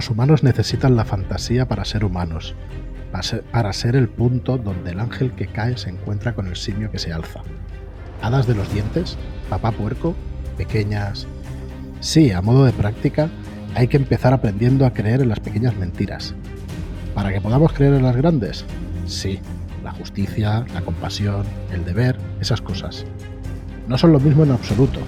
[0.00, 2.54] los humanos necesitan la fantasía para ser humanos,
[3.52, 6.98] para ser el punto donde el ángel que cae se encuentra con el simio que
[6.98, 7.42] se alza.
[8.22, 9.18] Hadas de los dientes,
[9.50, 10.14] papá puerco,
[10.56, 11.26] pequeñas...
[12.00, 13.28] Sí, a modo de práctica,
[13.74, 16.34] hay que empezar aprendiendo a creer en las pequeñas mentiras.
[17.14, 18.64] ¿Para que podamos creer en las grandes?
[19.04, 19.38] Sí,
[19.84, 21.44] la justicia, la compasión,
[21.74, 23.04] el deber, esas cosas.
[23.86, 25.00] No son lo mismo en absoluto.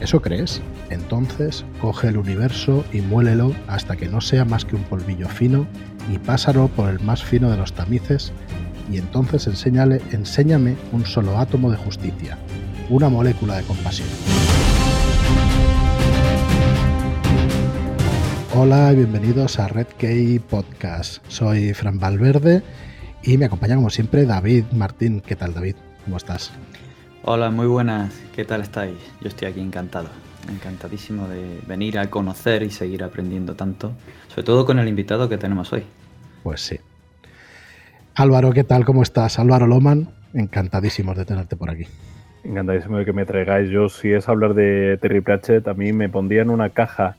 [0.00, 0.62] ¿Eso crees?
[0.88, 5.66] Entonces coge el universo y muélelo hasta que no sea más que un polvillo fino
[6.10, 8.32] y pásalo por el más fino de los tamices
[8.90, 12.38] y entonces enséñale, enséñame un solo átomo de justicia,
[12.88, 14.08] una molécula de compasión.
[18.54, 21.22] Hola y bienvenidos a Red Key Podcast.
[21.28, 22.62] Soy Fran Valverde
[23.22, 25.20] y me acompaña como siempre David Martín.
[25.20, 25.76] ¿Qué tal David?
[26.04, 26.52] ¿Cómo estás?
[27.22, 28.18] Hola, muy buenas.
[28.34, 28.94] ¿Qué tal estáis?
[29.20, 30.08] Yo estoy aquí encantado.
[30.50, 33.92] Encantadísimo de venir a conocer y seguir aprendiendo tanto,
[34.28, 35.84] sobre todo con el invitado que tenemos hoy.
[36.42, 36.80] Pues sí.
[38.14, 38.86] Álvaro, ¿qué tal?
[38.86, 39.38] ¿Cómo estás?
[39.38, 41.84] Álvaro Loman, encantadísimos de tenerte por aquí.
[42.42, 43.68] Encantadísimo de que me traigáis.
[43.68, 47.16] Yo, si es hablar de Terry Pratchett, a mí me pondría en una caja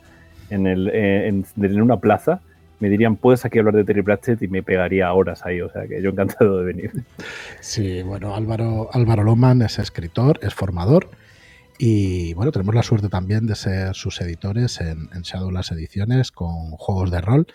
[0.49, 2.41] en, el, eh, en una plaza
[2.81, 5.87] me dirían, puedes aquí hablar de Terry Pratchett y me pegaría horas ahí, o sea
[5.87, 6.91] que yo encantado de venir.
[7.59, 11.09] Sí, bueno, Álvaro, Álvaro Loman es escritor, es formador
[11.77, 15.23] y bueno, tenemos la suerte también de ser sus editores en, en
[15.71, 17.47] Ediciones con juegos de rol,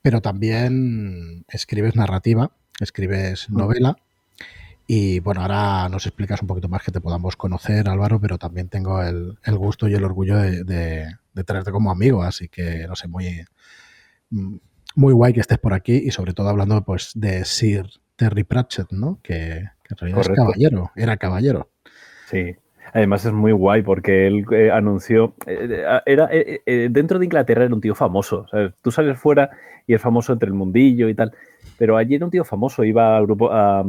[0.00, 3.96] pero también escribes narrativa, escribes novela.
[4.86, 8.68] Y bueno, ahora nos explicas un poquito más que te podamos conocer, Álvaro, pero también
[8.68, 13.08] tengo el, gusto y el orgullo de, de, tenerte como amigo, así que no sé,
[13.08, 13.46] muy, Mm,
[14.30, 17.86] muy guay que estés por aquí y sobre todo hablando pues de Sir
[18.16, 19.20] Terry Pratchett, ¿no?
[19.22, 21.68] Que, en realidad es caballero, era caballero.
[22.26, 22.56] Sí.
[22.92, 27.74] Además es muy guay porque él eh, anunció, eh, era eh, dentro de Inglaterra era
[27.74, 28.46] un tío famoso.
[28.82, 29.50] tú sales fuera
[29.86, 31.32] y es famoso entre el mundillo y tal,
[31.76, 33.84] pero allí era un tío famoso, iba a, grupo, a,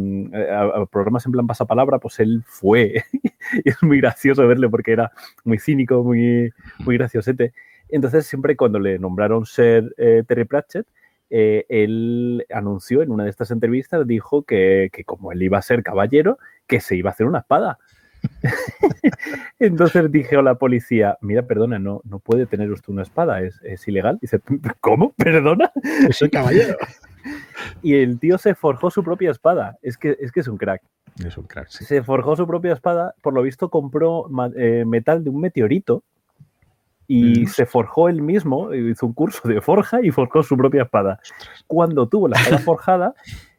[0.91, 3.03] programas en plan pasapalabra, pues él fue.
[3.63, 5.11] y es muy gracioso verle porque era
[5.43, 7.53] muy cínico, muy, muy graciosete.
[7.89, 10.87] Entonces, siempre cuando le nombraron ser eh, Terry Pratchett,
[11.29, 15.83] eh, él anunció en una de estas entrevistas, dijo que, como él iba a ser
[15.83, 16.37] caballero,
[16.67, 17.79] que se iba a hacer una espada.
[19.59, 23.59] Entonces dije a la policía, mira, perdona, no, no puede tener usted una espada, es,
[23.63, 24.17] es ilegal.
[24.21, 24.39] Dice,
[24.79, 25.13] ¿cómo?
[25.17, 25.71] ¿Perdona?
[26.11, 26.77] Soy caballero.
[27.81, 29.77] y el tío se forjó su propia espada.
[29.81, 30.81] Es que es, que es un crack.
[31.25, 35.29] Es un crack, Se forjó su propia espada, por lo visto compró eh, metal de
[35.29, 36.03] un meteorito
[37.07, 41.19] y se forjó él mismo, hizo un curso de forja y forjó su propia espada.
[41.67, 43.13] Cuando tuvo la espada forjada,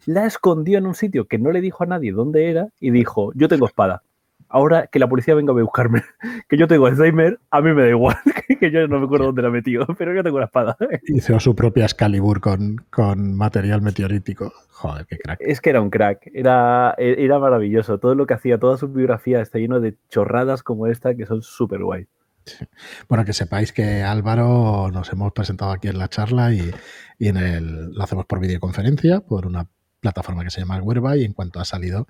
[0.06, 3.32] la escondió en un sitio que no le dijo a nadie dónde era y dijo,
[3.34, 4.02] yo tengo espada.
[4.48, 6.02] Ahora que la policía venga a buscarme,
[6.48, 8.16] que yo tengo Alzheimer, a mí me da igual,
[8.60, 10.76] que yo no me acuerdo dónde la metió, pero yo tengo la espada.
[11.08, 14.52] Hizo su propia Excalibur con, con material meteorítico.
[14.70, 15.40] Joder, qué crack.
[15.40, 17.98] Es que era un crack, era, era maravilloso.
[17.98, 21.42] Todo lo que hacía, toda su biografía está lleno de chorradas como esta que son
[21.42, 22.06] súper guay.
[23.08, 26.70] Bueno, que sepáis que Álvaro nos hemos presentado aquí en la charla y,
[27.18, 29.66] en el, lo hacemos por videoconferencia, por una
[30.00, 32.06] plataforma que se llama Whereby y en cuanto ha salido,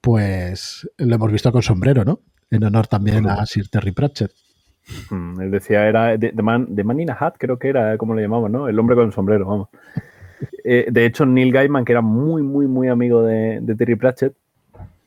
[0.00, 2.20] pues lo hemos visto con sombrero, ¿no?
[2.50, 4.32] En honor también a Sir Terry Pratchett.
[5.10, 6.68] Mm, él decía, era de, man,
[6.98, 8.68] in a Hat, creo que era como le llamamos, ¿no?
[8.68, 9.68] El hombre con el sombrero, vamos.
[10.64, 14.34] Eh, de hecho, Neil Gaiman, que era muy, muy, muy amigo de, de Terry Pratchett,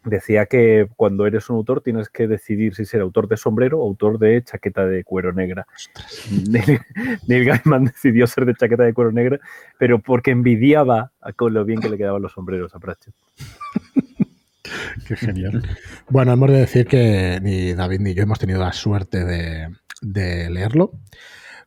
[0.06, 3.84] decía que cuando eres un autor tienes que decidir si ser autor de sombrero o
[3.84, 5.68] autor de chaqueta de cuero negra.
[7.28, 9.40] Neil, Gaiman decidió ser de chaqueta de cuero negra,
[9.78, 13.14] pero porque envidiaba con lo bien que le quedaban los sombreros a Pratchett.
[15.08, 15.64] Qué genial.
[16.10, 20.92] Bueno, hemos de decir que ni David ni yo hemos tenido la suerte de, leerlo,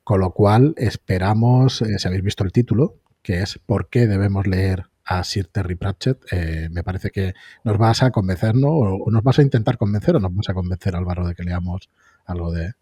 [0.03, 4.47] con lo cual esperamos, eh, si habéis visto el título, que es ¿Por qué debemos
[4.47, 7.33] leer a Sir Terry Pratchett, eh, me parece que
[7.65, 8.69] nos vas a convencer, ¿no?
[8.69, 11.91] O, nos vas a intentar convencer o nos vas a convencer, Álvaro, de que leamos
[12.27, 12.75] algo de...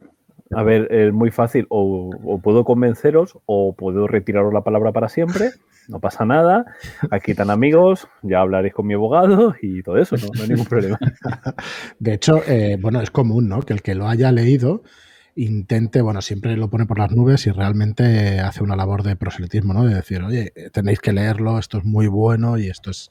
[0.52, 2.10] A ver, es muy fácil, o,
[2.42, 5.50] puedo convenceros o puedo retiraros la palabra para siempre,
[5.88, 6.66] no pasa nada,
[7.12, 10.98] aquí están amigos, ya hablaréis con mi abogado y todo eso, no, hay ningún problema.
[12.00, 13.62] De hecho, eh, bueno, es común, ¿no?
[13.62, 14.82] Que el que lo haya leído
[15.36, 19.74] intente, bueno, siempre lo pone por las nubes y realmente hace una labor de proselitismo,
[19.74, 19.84] ¿no?
[19.84, 23.10] De decir, oye, tenéis que leerlo, esto es muy bueno y esto es...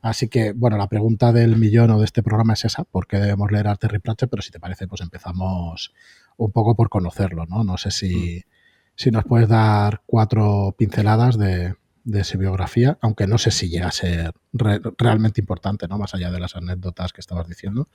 [0.00, 3.18] Así que, bueno, la pregunta del millón o de este programa es esa, ¿por qué
[3.18, 4.30] debemos leer a Terry Pratchett?
[4.30, 5.92] Pero si te parece, pues empezamos
[6.36, 7.64] un poco por conocerlo, ¿no?
[7.64, 8.50] No sé si, mm.
[8.94, 11.74] si nos puedes dar cuatro pinceladas de,
[12.04, 15.98] de su biografía, aunque no sé si llega a ser realmente importante, ¿no?
[15.98, 17.88] Más allá de las anécdotas que estabas diciendo.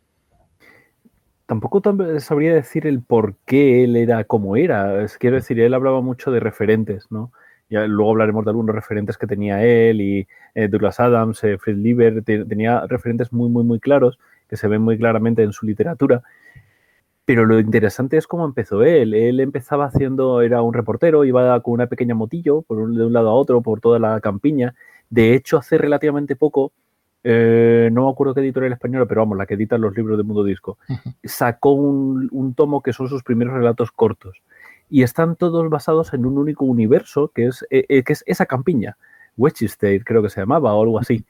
[1.46, 1.82] Tampoco
[2.20, 5.06] sabría decir el por qué él era como era.
[5.20, 7.32] quiero decir, él hablaba mucho de referentes, ¿no?
[7.70, 11.78] Ya luego hablaremos de algunos referentes que tenía él y eh, Douglas Adams, eh, Fred
[11.78, 16.22] Lieber, tenía referentes muy, muy, muy claros que se ven muy claramente en su literatura.
[17.26, 19.14] Pero lo interesante es cómo empezó él.
[19.14, 23.30] Él empezaba haciendo, era un reportero, iba con una pequeña motillo por de un lado
[23.30, 24.76] a otro por toda la campiña.
[25.10, 26.74] De hecho, hace relativamente poco
[27.24, 30.24] eh, no me acuerdo qué editorial española, pero vamos, la que edita los libros de
[30.24, 30.78] Mundo Disco,
[31.24, 34.42] sacó un, tomo que son sus primeros relatos cortos.
[34.90, 38.46] Y están todos basados en un único universo, que es, eh, eh, que es esa
[38.46, 38.98] campiña,
[39.38, 41.26] State, creo que se llamaba, o algo así.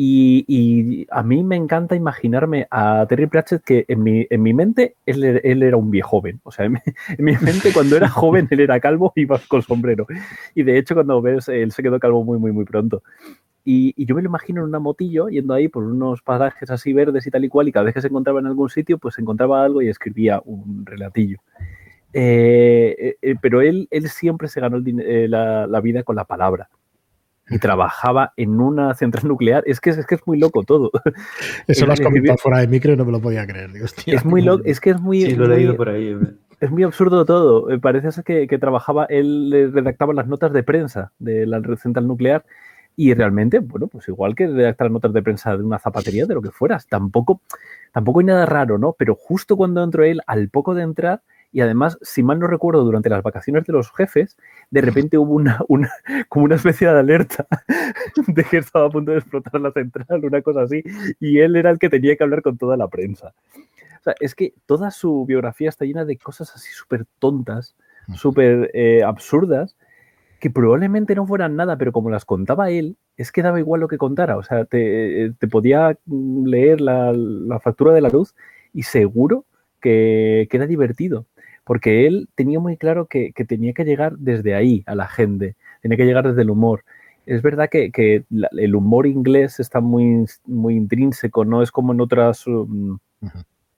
[0.00, 4.94] Y, a mí me encanta imaginarme a Terry Pratchett que en mi, en mi mente
[5.06, 6.40] él, era un viejo joven.
[6.44, 6.72] O sea, en
[7.18, 10.06] mi, mente cuando era joven él era calvo y iba con sombrero.
[10.54, 13.02] Y de hecho cuando ves, él se quedó calvo muy, muy, muy pronto.
[13.70, 17.26] Y, yo me lo imagino en una motillo yendo ahí por unos parajes así verdes
[17.26, 19.62] y tal y cual, y cada vez que se encontraba en algún sitio, pues encontraba
[19.62, 21.36] algo y escribía un relatillo.
[22.14, 26.70] Eh, eh, eh, pero él, él siempre se ganó la, vida con la palabra
[27.50, 29.62] y trabajaba en una central nuclear.
[29.66, 30.90] Es que es, que es muy loco todo.
[31.66, 33.70] Eso lo has comentado fuera de micro y no me lo podía creer.
[34.06, 35.26] es muy loco, es que es muy.
[35.26, 36.16] Sí, lo he leído por ahí.
[36.58, 37.68] Es muy absurdo todo.
[37.82, 42.46] Parece ser que, que, trabajaba, él redactaba las notas de prensa de la central nuclear
[42.98, 46.42] y realmente, bueno, pues igual que redactar notas de prensa de una zapatería, de lo
[46.42, 47.40] que fueras, tampoco,
[47.92, 48.92] tampoco hay nada raro, ¿no?
[48.98, 51.22] Pero justo cuando entró él, al poco de entrar,
[51.52, 54.36] y además, si mal no recuerdo, durante las vacaciones de los jefes,
[54.72, 55.92] de repente hubo una, una
[56.28, 57.46] como una especie de alerta
[58.26, 60.82] de que estaba a punto de explotar la central, una cosa así,
[61.20, 63.32] y él era el que tenía que hablar con toda la prensa.
[64.00, 67.76] O sea, es que toda su biografía está llena de cosas así súper tontas,
[68.16, 69.76] súper eh, absurdas,
[70.38, 73.88] que probablemente no fueran nada, pero como las contaba él, es que daba igual lo
[73.88, 74.36] que contara.
[74.36, 77.12] O sea, te, eh, podía leer la,
[77.60, 78.34] factura de la luz
[78.72, 79.44] y seguro
[79.80, 81.26] que, que, era divertido.
[81.64, 85.98] Porque él tenía muy claro que, tenía que llegar desde ahí a la gente, tenía
[85.98, 86.84] que llegar desde el humor.
[87.26, 92.46] Es verdad que, el humor inglés está muy, muy intrínseco, no es como en otras,
[92.46, 92.98] um,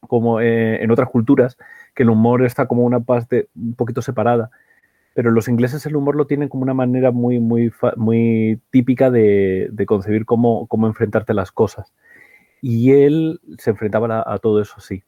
[0.07, 1.57] como eh, en otras culturas,
[1.95, 4.51] que el humor está como una parte un poquito separada
[5.15, 9.71] pero los ingleses el humor lo tienen como una manera muy, muy, muy típica de,
[9.87, 11.93] concebir cómo, cómo, enfrentarte a las cosas.
[12.63, 15.03] Y él se enfrentaba a, todo eso así.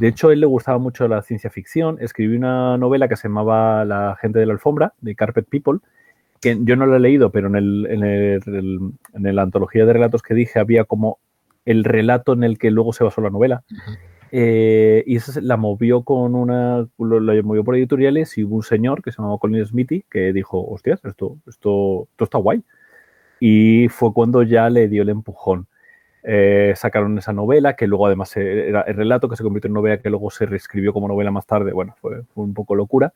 [0.00, 1.98] De hecho, a él le gustaba mucho la ciencia ficción.
[2.00, 5.78] Escribió una novela que se llamaba La gente de la alfombra, de Carpet People,
[6.40, 9.92] que yo no la he leído, pero en, el, en, el, en la antología de
[9.92, 11.18] relatos que dije había como
[11.64, 13.64] el relato en el que luego se basó la novela.
[14.32, 19.02] Eh, y esa la movió con una, lo, movió por editoriales y hubo un señor
[19.02, 22.62] que se llamaba Colin Smithy que dijo, hostias, esto, esto, esto está guay.
[23.40, 25.66] Y fue cuando ya le dio el empujón.
[26.22, 29.98] Eh, sacaron esa novela, que luego además era el relato que se convirtió en novela,
[29.98, 31.72] que luego se reescribió como novela más tarde.
[31.72, 33.12] Bueno, fue, fue un poco locura.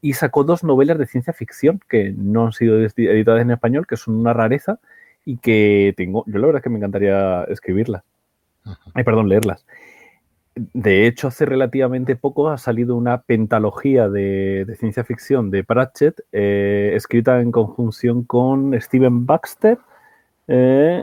[0.00, 3.96] Y sacó dos novelas de ciencia ficción que no han sido editadas en español, que
[3.96, 4.80] son una rareza
[5.24, 8.02] y que tengo, yo la verdad es que me encantaría escribirlas.
[8.94, 9.64] Ay, perdón, leerlas.
[10.56, 16.92] De hecho, hace relativamente poco ha salido una pentalogía de, ciencia ficción de Pratchett, eh,
[16.94, 19.78] escrita en conjunción con Steven Baxter.
[20.46, 21.02] Eh,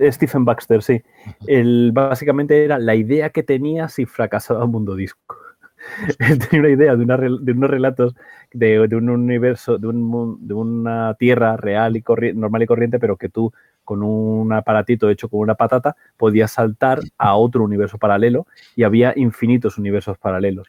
[0.00, 1.02] Stephen Baxter, sí.
[1.46, 5.36] El, básicamente era la idea que tenía si fracasaba Mundo Disco.
[6.18, 8.14] Él tenía una idea de, de unos relatos
[8.52, 12.04] de, un universo, de, de, una tierra real y
[12.34, 13.52] normal y corriente, pero que tú
[13.84, 18.46] con un aparatito hecho con una patata, podía saltar a otro universo paralelo
[18.76, 20.68] y había infinitos universos paralelos.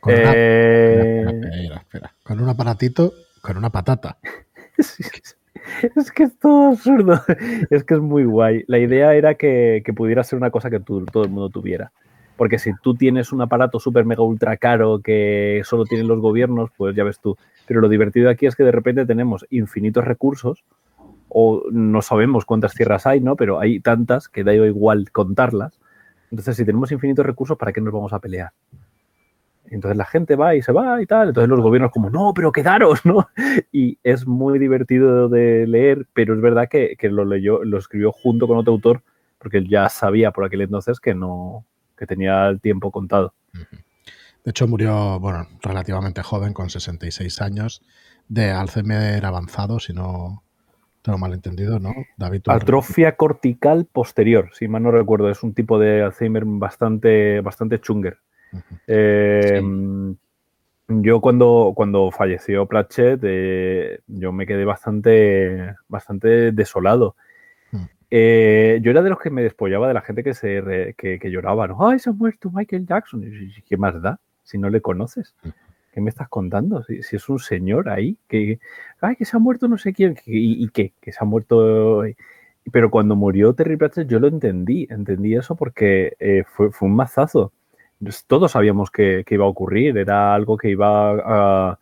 [0.00, 1.24] Con, eh,
[1.76, 4.18] espera, con un aparatito, con una patata.
[5.96, 7.20] es que es todo absurdo.
[7.70, 8.64] Es que es muy guay.
[8.66, 11.92] La idea era que, pudiera ser una cosa que todo el mundo tuviera.
[12.36, 16.70] Porque si tú tienes un aparato súper mega ultra caro que solo tienen los gobiernos,
[16.76, 17.36] pues ya ves tú.
[17.66, 20.64] Pero lo divertido aquí es que de repente tenemos infinitos recursos
[21.34, 23.36] o no sabemos cuántas tierras hay, ¿no?
[23.36, 25.80] Pero hay tantas que da igual contarlas.
[26.30, 28.52] Entonces, si tenemos infinitos recursos, ¿para qué nos vamos a pelear?
[29.64, 31.28] Entonces la gente va y se va y tal.
[31.28, 33.28] Entonces los gobiernos como, no, pero quedaros, ¿no?
[33.72, 38.46] Y es muy divertido de leer, pero es verdad que, lo leyó, lo escribió junto
[38.46, 39.02] con otro autor,
[39.38, 41.64] porque él ya sabía por aquel entonces que no,
[41.96, 43.32] que tenía el tiempo contado.
[44.44, 47.82] De hecho, murió, bueno, relativamente joven, con 66 años,
[48.28, 50.42] de Alzheimer avanzado, si no,
[51.02, 51.92] tengo malentendido, ¿no?
[52.16, 55.28] David, Atrofia cortical posterior, si mal no recuerdo.
[55.28, 58.18] Es un tipo de Alzheimer bastante, bastante chunger.
[58.86, 59.60] Eh,
[60.88, 67.16] yo cuando, cuando falleció Pratchett, eh, yo me quedé bastante, bastante desolado.
[67.72, 67.84] Mm.
[68.10, 71.66] eh, yo era de los que me despollaba de la gente que se que, lloraba,
[71.66, 71.88] ¿no?
[71.88, 73.24] ¡Ay, se ha muerto Michael Jackson!
[73.66, 75.34] ¿Qué más da si no le conoces?
[75.92, 76.82] ¿Qué me estás contando?
[76.84, 78.58] Si, es un señor ahí, que,
[79.00, 80.16] ¡ay, que se ha muerto no sé quién!
[80.26, 80.94] ¿Y, qué?
[81.00, 82.02] Que se ha muerto...
[82.72, 86.94] Pero cuando murió Terry Pratchett yo lo entendí, entendí eso porque eh, fue, fue, un
[86.94, 87.52] mazazo.
[88.26, 91.78] Todos sabíamos que, iba a ocurrir, era algo que iba a,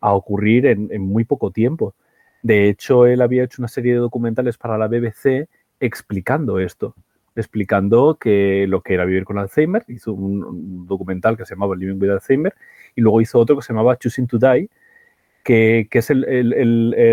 [0.00, 1.94] ocurrir en, en muy poco tiempo.
[2.42, 5.48] De hecho, él había hecho una serie de documentales para la BBC
[5.80, 6.94] explicando esto,
[7.34, 9.84] explicando que lo que era vivir con Alzheimer.
[9.88, 12.54] Hizo un, documental que se llamaba Living with Alzheimer
[12.94, 14.68] y luego hizo otro que se llamaba Choosing to Die,
[15.44, 16.22] que, es el,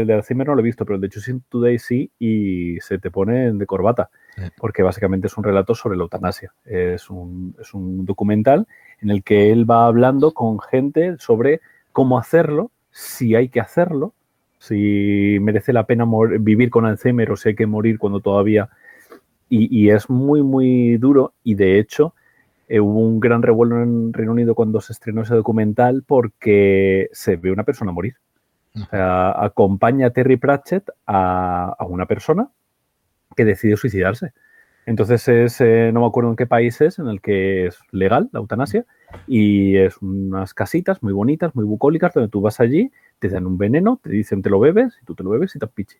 [0.07, 2.97] de Alzheimer no lo he visto, pero el de Choosing to Die sí y se
[2.97, 4.09] te pone de corbata,
[4.57, 6.53] porque básicamente es un relato sobre la eutanasia.
[6.65, 8.67] Es un, es un documental
[9.01, 11.59] en el que él va hablando con gente sobre
[11.91, 14.13] cómo hacerlo, si hay que hacerlo,
[14.59, 16.05] si merece la pena
[16.39, 18.69] vivir con Alzheimer o si hay que morir cuando todavía...
[19.53, 22.15] Y, es muy, muy duro y de hecho
[22.71, 27.35] eh, hubo un gran revuelo en Reino Unido cuando se estrenó ese documental porque se
[27.35, 28.15] ve una persona morir.
[28.93, 32.49] acompaña a Terry Pratchett a, una persona
[33.35, 34.31] que decide suicidarse.
[34.85, 38.29] Entonces es, eh, no me acuerdo en qué país es, en el que es legal
[38.31, 38.85] la eutanasia
[39.27, 43.57] y es unas casitas muy bonitas, muy bucólicas, donde tú vas allí, te dan un
[43.57, 45.97] veneno, te dicen te lo bebes, y tú te lo bebes y te pichi.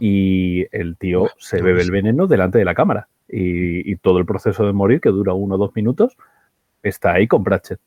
[0.00, 3.08] Y el tío se bebe el veneno delante de la cámara.
[3.34, 6.16] Y, todo el proceso de morir, que dura uno o dos minutos,
[6.82, 7.80] está ahí con Pratchett.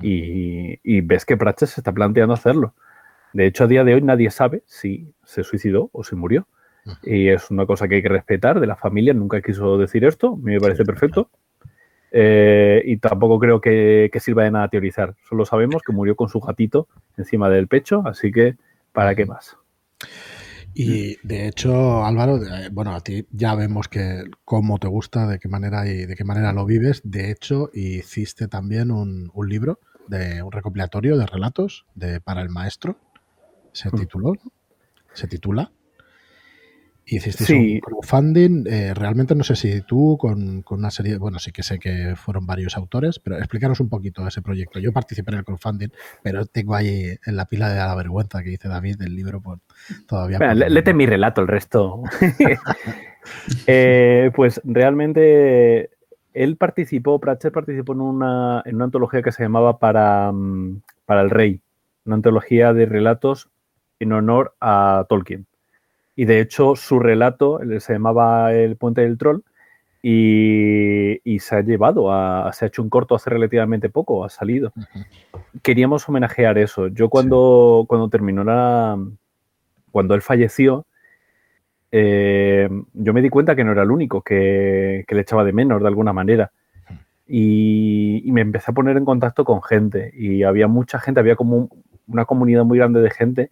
[0.00, 2.74] y, ves que Pratchett se está planteando hacerlo.
[3.32, 6.46] De hecho, a día de hoy nadie sabe si se suicidó o si murió.
[7.02, 9.14] Y es una cosa que hay que respetar de la familia.
[9.14, 10.36] Nunca quiso decir esto.
[10.36, 11.30] me parece perfecto.
[12.16, 15.16] Eh, y tampoco creo que, sirva de nada teorizar.
[15.28, 16.86] Solo sabemos que murió con su gatito
[17.16, 18.56] encima del pecho, así que
[18.92, 19.56] ¿para qué más?
[20.74, 22.40] Y de hecho, Álvaro,
[22.72, 26.24] bueno, a ti ya vemos que cómo te gusta, de qué manera y de qué
[26.24, 27.00] manera lo vives.
[27.04, 29.78] De hecho, hiciste también un, libro
[30.08, 32.98] de un recopilatorio de relatos de para el maestro.
[33.72, 34.34] Se tituló,
[35.12, 35.70] se titula
[37.06, 38.66] Hiciste un crowdfunding.
[38.66, 42.46] Eh, realmente no sé si tú con, una serie, bueno, sí que sé que fueron
[42.46, 44.78] varios autores, pero explícanos un poquito ese proyecto.
[44.78, 45.88] Yo participé en el crowdfunding,
[46.22, 49.58] pero tengo ahí en la pila de la vergüenza que dice David del libro por,
[50.06, 50.38] todavía.
[50.54, 52.02] Lete mi relato, el resto.
[53.66, 55.88] Eh, pues realmente
[56.34, 61.22] él participó, Pratchett participó en una, en una antología que se llamaba para, mm, para
[61.22, 61.60] el Rey,
[62.04, 63.48] una antología de relatos
[63.98, 65.46] en honor a Tolkien.
[66.16, 69.42] Y de hecho, su relato se llamaba El Puente del Troll
[70.06, 74.72] y, se ha llevado, a, se ha hecho un corto hace relativamente poco, ha salido.
[75.62, 76.88] Queríamos homenajear eso.
[76.88, 78.98] Yo cuando, cuando terminó la...
[79.90, 80.86] Cuando él falleció,
[81.92, 85.80] eh, yo me di cuenta que no era el único que, le echaba de menos
[85.80, 86.52] de alguna manera.
[87.26, 91.36] Y, y, me empecé a poner en contacto con gente y había mucha gente, había
[91.36, 91.70] como
[92.08, 93.50] una comunidad muy grande de gente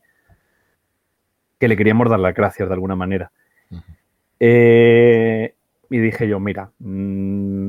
[1.62, 3.30] que le queríamos dar las gracias de alguna manera.
[4.40, 5.54] Eh,
[5.90, 7.68] y dije yo, mira, mm,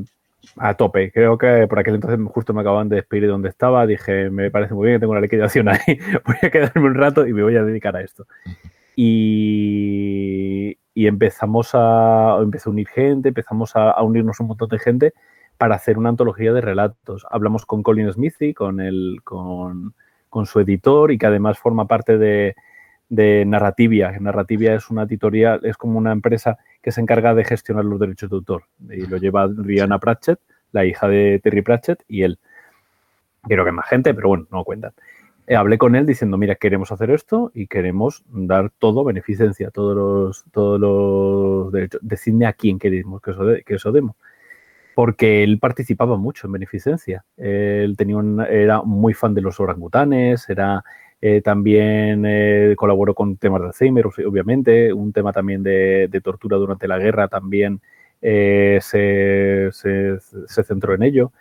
[0.57, 1.11] a tope.
[1.11, 3.85] Creo que por aquel entonces justo me acababan de despedir de donde estaba.
[3.85, 5.77] Dije, me parece muy bien que tengo una liquidación ahí.
[6.25, 8.25] voy a quedarme un rato y me voy a dedicar a esto.
[8.95, 15.13] Y, empezamos a, empezó a unir gente, empezamos a, unirnos un montón de gente
[15.59, 17.27] para hacer una antología de relatos.
[17.29, 19.93] Hablamos con Colin Smithy, con, el, con,
[20.31, 22.55] con su editor y que además forma parte de,
[23.13, 24.11] de Narrativia.
[24.19, 28.29] Narrativia es una editorial, es como una empresa que se encarga de gestionar los derechos
[28.29, 28.63] de autor.
[28.89, 30.39] Y lo lleva Rihanna Pratchett,
[30.71, 32.39] la hija de Terry Pratchett, y él.
[33.43, 34.93] Creo que más gente, pero bueno, no cuentan.
[35.45, 39.95] Eh, hablé con él diciendo, mira, queremos hacer esto y queremos dar todo beneficencia, todos
[39.95, 42.01] los, todos los derechos.
[42.01, 44.15] Decidme a quién queremos que eso, demos.
[44.95, 47.25] Porque él participaba mucho en beneficencia.
[47.37, 48.17] Él tenía
[48.49, 50.83] era muy fan de los orangutanes, era
[51.25, 54.91] eh, también eh, colaboró con temas de Alzheimer, obviamente.
[54.91, 57.79] Un tema también de, tortura durante la guerra también
[58.21, 59.69] eh, se,
[60.65, 61.31] centró en ello.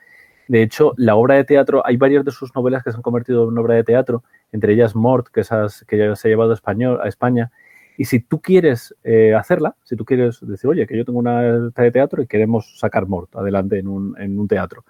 [0.47, 3.51] De hecho, la obra de teatro, hay varias de sus novelas que se han convertido
[3.51, 4.23] en obra de teatro,
[4.53, 7.51] entre ellas Mort, que, esas, que ya se ha llevado a, español, a España.
[7.97, 8.95] Y si tú quieres
[9.37, 12.79] hacerla, si tú quieres decir, oye, que yo tengo una obra de teatro y queremos
[12.79, 14.85] sacar Mort adelante en un, en un teatro,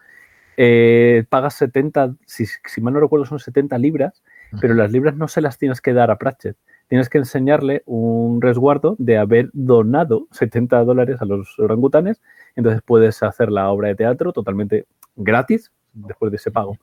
[1.30, 4.22] pagas 70, si, si mal no recuerdo, son 70 libras
[4.60, 6.56] pero las libras no se las tienes que dar a Pratchett.
[6.88, 12.20] Tienes que enseñarle un resguardo de haber donado 70 dólares a los orangutanes,
[12.54, 16.76] entonces puedes hacer la obra de teatro totalmente gratis después de ese pago.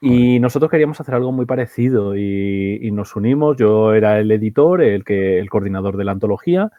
[0.00, 3.56] Y nosotros queríamos hacer algo muy parecido y, nos unimos.
[3.56, 6.70] Yo era el editor, el, que, el coordinador de la antología.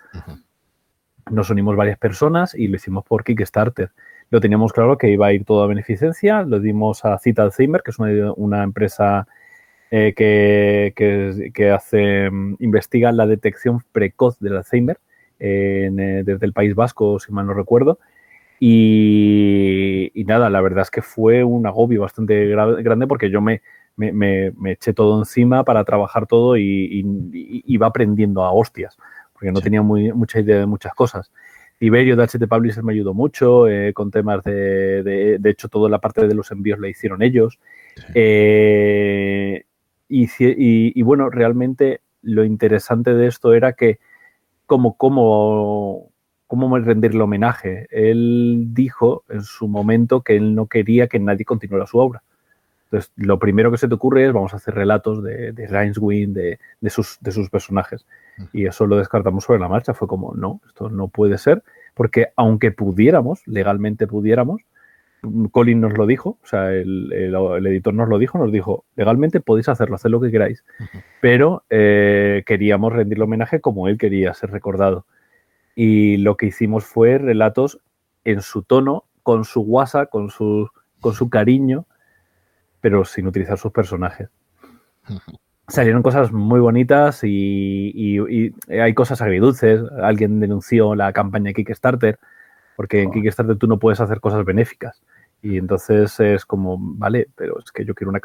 [1.32, 3.92] nos unimos varias personas y lo hicimos por Kickstarter.
[4.30, 7.82] Lo teníamos claro que iba a ir todo a beneficencia, lo dimos a Cita Alzheimer,
[7.82, 9.28] que es una, empresa
[9.92, 10.14] eh,
[11.54, 14.98] que, hace, mm, investiga la detección precoz del Alzheimer
[15.40, 15.90] eh,
[16.26, 18.00] desde el País Vasco, si mal no recuerdo.
[18.60, 23.62] Y, nada, la verdad es que fue un agobio bastante grande porque yo me,
[23.96, 27.06] me, eché todo encima para trabajar todo y,
[27.66, 28.98] iba aprendiendo a hostias,
[29.34, 31.32] porque no tenía muy, mucha idea de muchas cosas.
[31.80, 36.00] Iberio de HT Publisher me ayudó mucho eh, con temas de, de, hecho, toda la
[36.00, 37.60] parte de los envíos la hicieron ellos.
[38.16, 39.67] Eh,
[40.10, 44.00] y, bueno, realmente lo interesante de esto era que
[44.66, 46.10] como, como,
[46.48, 47.88] cómo rendirle homenaje.
[47.90, 52.24] Él dijo en su momento que él no quería que nadie continuara su obra.
[52.86, 56.60] Entonces, lo primero que se te ocurre es vamos a hacer relatos de, de de,
[56.80, 58.06] de, sus, de sus personajes.
[58.54, 59.94] Y eso lo descartamos sobre la marcha.
[59.94, 64.62] Fue como, no, esto no puede ser, porque aunque pudiéramos, legalmente pudiéramos,
[65.52, 67.12] Colin nos lo dijo, o sea, el,
[67.66, 70.64] editor nos lo dijo, nos dijo, legalmente podéis hacerlo, hacer lo que queráis,
[71.22, 75.06] pero eh, queríamos rendirle homenaje como él quería ser recordado.
[75.76, 77.80] Y lo que hicimos fue relatos
[78.24, 80.70] en su tono, con su guasa, con su,
[81.00, 81.86] con su cariño,
[82.82, 84.30] pero sin utilizar sus personajes.
[85.68, 89.82] Salieron cosas muy bonitas y, hay cosas agridulces.
[90.02, 92.20] Alguien denunció la campaña Kickstarter,
[92.78, 95.02] porque en Kickstarter tú no puedes hacer cosas benéficas.
[95.42, 98.22] Y entonces es como, vale, pero es que yo quiero una,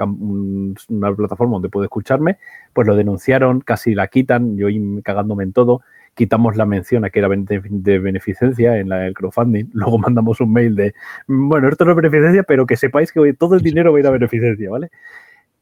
[0.89, 2.39] una plataforma donde puedo escucharme.
[2.73, 4.69] Pues lo denunciaron, casi la quitan, yo
[5.03, 5.83] cagándome en todo
[6.15, 10.53] quitamos la mención a que era de beneficencia en la, el crowdfunding, luego mandamos un
[10.53, 10.95] mail de,
[11.27, 14.07] bueno, esto no es beneficencia, pero que sepáis que todo el dinero va a ir
[14.07, 14.91] a beneficencia, ¿vale?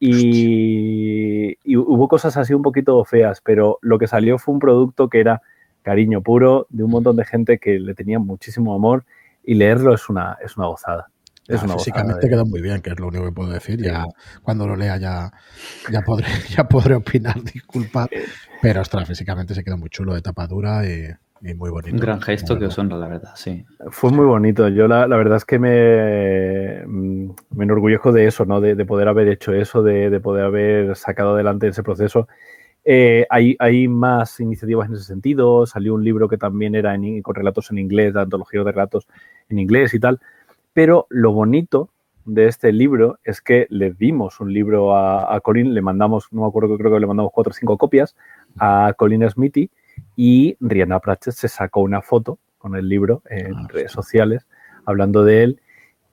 [0.02, 5.20] Y, hubo cosas así un poquito feas, pero lo que salió fue un producto que
[5.20, 5.42] era
[5.82, 9.04] cariño puro de un montón de gente que le tenía muchísimo amor
[9.44, 11.10] y leerlo es una, es una gozada.
[11.48, 13.82] Es una físicamente queda muy bien, que es lo único que puedo decir.
[13.82, 14.04] Ya
[14.42, 15.32] cuando lo lea ya,
[15.90, 18.08] ya podré, ya podré opinar, disculpa.
[18.62, 21.08] Pero ostras, físicamente se queda muy chulo de tapadura y,
[21.42, 21.94] y muy bonito.
[21.94, 23.64] Un gran gesto que os honra, la verdad, sí.
[23.88, 24.68] Fue muy bonito.
[24.68, 28.60] Yo la, la verdad es que me, mm, me enorgullezco de eso, ¿no?
[28.60, 32.28] De, de poder haber hecho eso, de, de, poder haber sacado adelante ese proceso.
[32.84, 35.66] Eh, hay, hay, más iniciativas en ese sentido.
[35.66, 39.06] Salió un libro que también era en, con relatos en inglés, de antología de relatos
[39.48, 40.20] en inglés y tal.
[40.72, 41.90] Pero lo bonito
[42.24, 46.42] de este libro es que le dimos un libro a, a Colin, le mandamos, no
[46.42, 48.16] me acuerdo, creo que le mandamos cuatro o cinco copias
[48.58, 49.70] a Colin Smithy
[50.16, 54.46] y Rihanna Pratchett se sacó una foto con el libro en ah, redes sociales
[54.84, 55.60] hablando de él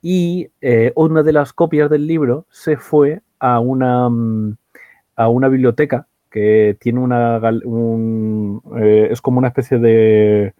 [0.01, 4.55] y eh, una de las copias del libro se fue a una, mm,
[5.15, 10.53] a una biblioteca que tiene una un, eh, es como una especie de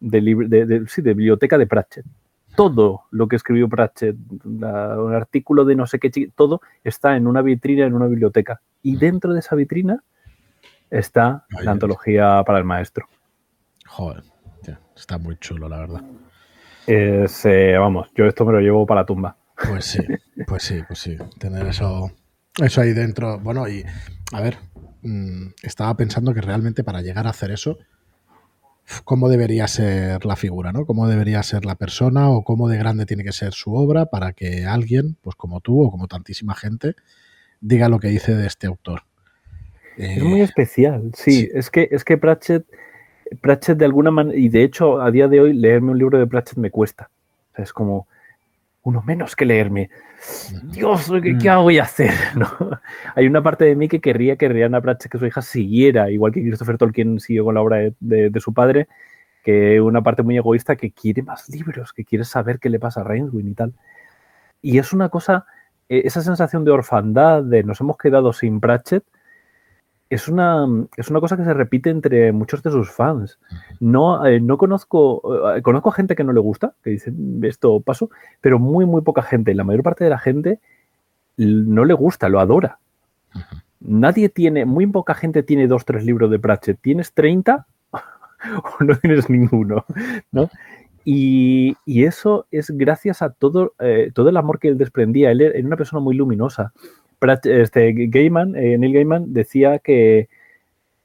[0.00, 2.06] de, de, sí, de biblioteca de Pratchett
[2.54, 7.42] todo lo que escribió Pratchett, un artículo de no sé qué, todo está en una
[7.42, 8.60] vitrina en una biblioteca.
[8.82, 10.02] Y dentro de esa vitrina
[10.90, 13.06] está la antología para el maestro.
[13.86, 14.22] Joder,
[14.96, 16.02] está muy chulo, la verdad.
[16.86, 17.26] Eh,
[17.78, 19.36] vamos, yo esto me lo llevo para la tumba.
[19.68, 20.00] Pues sí,
[20.46, 21.16] pues sí, pues sí.
[21.38, 22.10] Tener eso,
[22.62, 23.38] eso ahí dentro.
[23.38, 23.84] Bueno, y
[24.32, 24.58] a ver,
[25.04, 27.78] mm, estaba pensando que realmente para llegar a hacer eso,
[29.04, 30.86] cómo debería ser la figura, ¿no?
[30.86, 34.32] Cómo debería ser la persona o cómo de grande tiene que ser su obra para
[34.32, 36.94] que alguien, pues como tú o como tantísima gente,
[37.60, 39.02] diga lo que dice de este autor.
[39.96, 41.48] es muy eh, especial, sí.
[41.54, 42.66] Es que es que Pratchett,
[43.40, 46.26] Pratchett de alguna manera, y de hecho a día de hoy leerme un libro de
[46.26, 47.10] Pratchett me cuesta.
[47.56, 48.06] es como,
[48.84, 49.90] uno menos que leerme.
[50.64, 52.12] Dios, ¿qué, qué voy a hacer?
[52.36, 52.48] ¿No?
[53.14, 56.32] Hay una parte de mí que querría que Rihanna Pratchett, que su hija, siguiera, igual
[56.32, 58.86] que Christopher Tolkien siguió con la obra de, su padre,
[59.42, 63.00] que una parte muy egoísta que quiere más libros, que quiere saber qué le pasa
[63.00, 63.72] a Rainswin y tal.
[64.60, 65.46] Y es una cosa,
[65.88, 69.04] e, esa sensación de orfandad, de nos hemos quedado sin Pratchett,
[70.10, 73.38] es una, es una cosa que se repite entre muchos de sus fans.
[73.80, 77.12] No, eh, no conozco, eh, conozco gente que no le gusta, que dice
[77.42, 79.54] esto paso, pero muy, muy poca gente.
[79.54, 80.60] La mayor parte de la gente
[81.36, 82.78] no le gusta, lo adora.
[83.80, 86.80] Nadie tiene, muy poca gente tiene dos, tres libros de Pratchett.
[86.80, 89.84] ¿Tienes 30 o no tienes ninguno?
[90.32, 90.48] ¿no?
[91.04, 95.30] Y, eso es gracias a todo, eh, todo el amor que él desprendía.
[95.30, 96.72] Él era una persona muy luminosa
[97.44, 100.28] este, Gaiman, eh, Neil Gaiman decía que,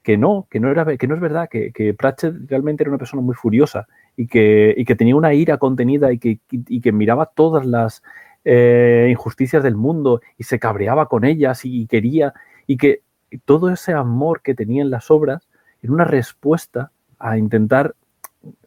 [0.04, 2.98] que no, que no, era, que no es verdad, que, que, Pratchett realmente era una
[2.98, 6.91] persona muy furiosa y que, y que tenía una ira contenida y que, y que
[6.91, 8.04] miraba todas las
[8.45, 12.34] eh, injusticias del mundo y se cabreaba con ellas y quería,
[12.67, 13.02] y que
[13.45, 15.48] todo ese amor que tenía en las obras
[15.82, 17.95] era una respuesta a intentar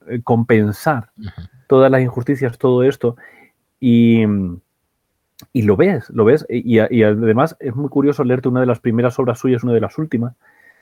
[0.08, 1.10] eh, compensar
[1.66, 3.16] todas las injusticias, todo esto,
[3.80, 4.24] y,
[5.52, 8.80] y lo ves, lo ves, y, y, además es muy curioso leerte una de las
[8.80, 10.34] primeras obras suyas, una de las últimas,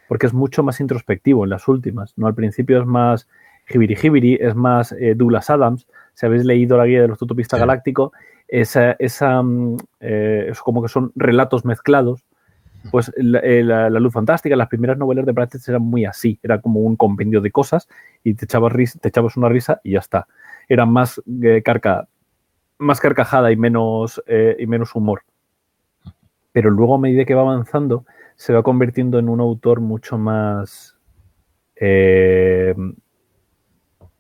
[0.09, 2.27] porque es mucho más introspectivo en las últimas, ¿no?
[2.27, 3.29] Al principio es más
[3.69, 7.59] Hibiri Hibiri, es más eh, Douglas Adams, si habéis leído la guía de los utopistas
[7.59, 7.61] sí.
[7.61, 8.13] galácticos,
[8.49, 12.25] esa, esa mm, eh, es como que son relatos mezclados,
[12.91, 16.39] pues la, eh, la, la, luz fantástica, las primeras novelas de Pratchett eran muy así,
[16.43, 17.89] era como un compendio de cosas
[18.25, 20.27] y te echabas, te echabas una risa y ya está.
[20.69, 22.09] Era más, eh, carca,
[22.81, 25.23] más carcajada y menos, eh, y menos humor.
[26.53, 28.05] Pero luego a medida que va avanzando,
[28.37, 30.97] se va convirtiendo en un autor mucho más
[31.77, 32.75] eh,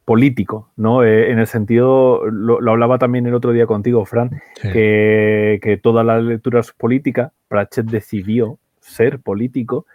[0.04, 1.02] político, ¿no?
[1.02, 4.70] Eh, en el sentido, lo, lo, hablaba también el otro día contigo, Fran, sí.
[4.72, 7.32] que, que, toda la lectura es política.
[7.48, 9.86] Pratchett decidió ser político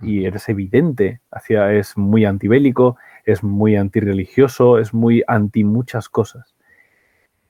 [0.00, 6.54] y es evidente, hacia, es muy antibélico, es muy antirreligioso, es muy anti muchas cosas.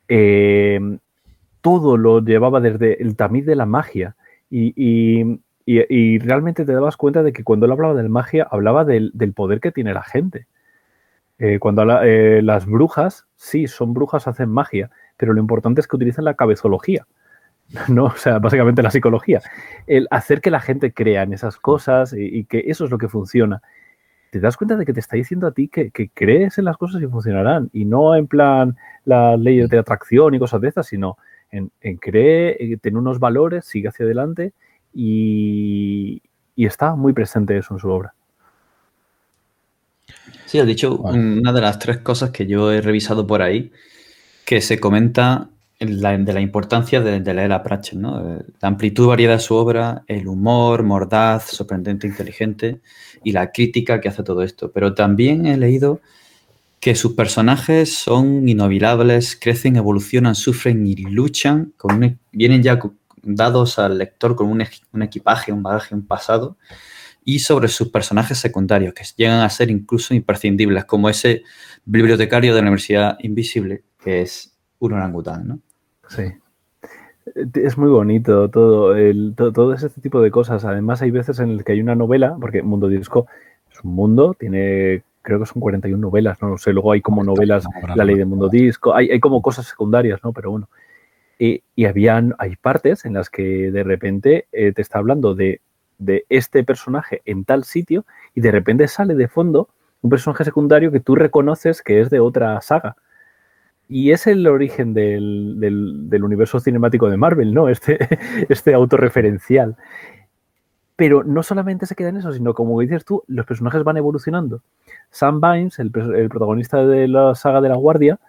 [0.08, 0.98] Eh,
[1.60, 4.16] todo lo llevaba desde el tamiz de la magia
[4.50, 8.84] y, y, y, realmente te dabas cuenta de que cuando él hablaba de magia, hablaba
[8.84, 10.46] del, del poder que tiene la gente
[11.38, 15.88] eh, cuando la, eh, las brujas, sí, son brujas, hacen magia, pero lo importante es
[15.88, 17.06] que utilizan la cabezología,
[17.88, 18.04] ¿no?
[18.06, 19.40] O sea, básicamente la psicología.
[19.86, 23.08] El hacer que la gente crea en esas cosas y, que eso es lo que
[23.08, 23.62] funciona.
[24.34, 26.76] Te das cuenta de que te está diciendo a ti que, que crees en las
[26.76, 30.88] cosas y funcionarán, y no en plan las leyes de atracción y cosas de estas,
[30.88, 31.18] sino
[31.52, 34.52] en, en cree, en tener unos valores, sigue hacia adelante
[34.92, 36.20] y,
[36.56, 38.12] y está muy presente eso en su obra.
[40.46, 41.38] Sí, has dicho bueno.
[41.40, 43.70] una de las tres cosas que yo he revisado por ahí,
[44.44, 45.48] que se comenta
[45.80, 48.42] la, de la importancia de, leer a Pratchett, ¿no?
[48.60, 52.80] La amplitud, variedad de su obra, el humor, mordaz, sorprendente, inteligente
[53.22, 54.70] y la crítica que hace todo esto.
[54.72, 56.00] Pero también he leído
[56.80, 62.78] que sus personajes son inolvidables, crecen, evolucionan, sufren y luchan, con un, vienen ya
[63.22, 66.56] dados al lector con un, un equipaje, un bagaje, un pasado
[67.24, 71.42] y sobre sus personajes secundarios, que llegan a ser incluso imprescindibles, como ese
[71.86, 74.53] bibliotecario de la Universidad Invisible, que es
[74.86, 75.58] un orangután, ¿no?
[76.08, 76.24] Sí.
[77.54, 80.64] Es muy bonito todo, el, todo, todo, ese tipo de cosas.
[80.64, 83.26] Además, hay veces en el que hay una novela, porque Mundo Disco
[83.72, 86.72] es un mundo, tiene, creo que son 41 novelas, no lo sé.
[86.72, 87.64] Luego hay como novelas,
[87.96, 90.32] La Ley de Mundo Disco, hay, hay como cosas secundarias, ¿no?
[90.32, 90.68] Pero bueno.
[91.38, 95.60] Y, y habían, hay partes en las que de repente eh, te está hablando de
[95.98, 99.68] de este personaje en tal sitio y de repente sale de fondo
[100.02, 102.96] un personaje secundario que tú reconoces que es de otra saga.
[103.88, 107.68] Y es el origen del, universo cinemático de Marvel, ¿no?
[107.68, 107.98] Este,
[108.48, 109.76] este autorreferencial.
[110.96, 114.62] Pero no solamente se queda en eso, sino como dices tú, los personajes van evolucionando.
[115.10, 118.20] Sam Bynes, el, el protagonista de la saga de la Guardia,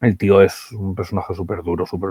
[0.00, 2.10] el tío es un personaje súper duro, súper.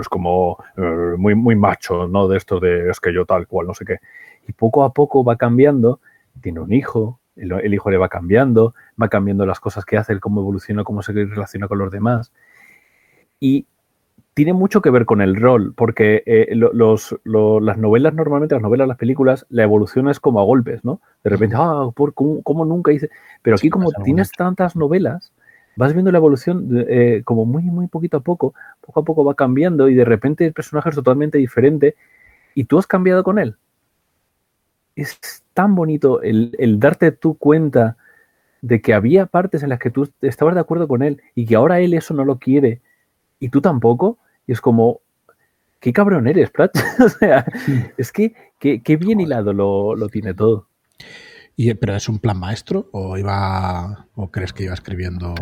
[0.00, 2.28] es como eh, muy, muy macho, ¿no?
[2.28, 3.98] De esto de es que yo tal cual, no sé qué.
[4.46, 6.00] Y poco a poco va cambiando,
[6.40, 10.18] tiene un hijo, el, el, hijo le va cambiando, va cambiando las cosas que hace,
[10.20, 12.32] cómo evoluciona, cómo se relaciona con los demás.
[13.38, 13.66] Y
[14.34, 18.62] tiene mucho que ver con el rol, porque eh, los, los, las novelas normalmente, las
[18.62, 21.00] novelas, las películas, la evolución es como a golpes, ¿no?
[21.24, 23.08] De repente, ah, ¿por, cómo, cómo nunca hice?
[23.42, 25.32] Pero aquí, como tienes tantas novelas
[25.76, 29.34] vas viendo la evolución eh, como muy, muy poquito a poco, poco a poco va
[29.34, 31.94] cambiando y de repente el personaje es totalmente diferente
[32.54, 33.56] y tú has cambiado con él.
[34.96, 37.96] Es tan bonito el, el darte tu cuenta
[38.62, 41.54] de que había partes en las que tú estabas de acuerdo con él y que
[41.54, 42.80] ahora él eso no lo quiere
[43.38, 44.18] y tú tampoco.
[44.46, 45.00] Y es como,
[45.78, 46.76] qué cabrón eres, Pratt.
[47.04, 47.44] o sea,
[47.96, 50.66] es que qué bien hilado lo, lo tiene todo.
[51.54, 55.34] ¿Y, ¿Pero es un plan maestro o iba o crees que iba escribiendo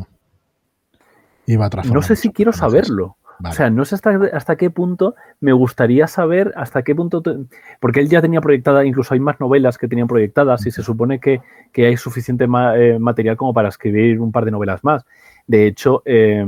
[1.46, 3.16] Iba a no sé si quiero saberlo.
[3.38, 3.52] Vale.
[3.52, 7.20] O sea, no sé hasta, hasta qué punto me gustaría saber hasta qué punto.
[7.20, 7.36] Te...
[7.80, 11.18] Porque él ya tenía proyectada, incluso hay más novelas que tenían proyectadas y se supone
[11.18, 11.40] que,
[11.72, 15.04] que hay suficiente ma eh, material como para escribir un par de novelas más.
[15.46, 16.46] De hecho, eh,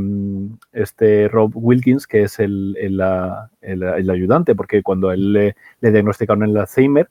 [0.72, 3.02] este Rob Wilkins, que es el, el,
[3.60, 7.08] el, el ayudante, porque cuando él le, le diagnosticaron el Alzheimer,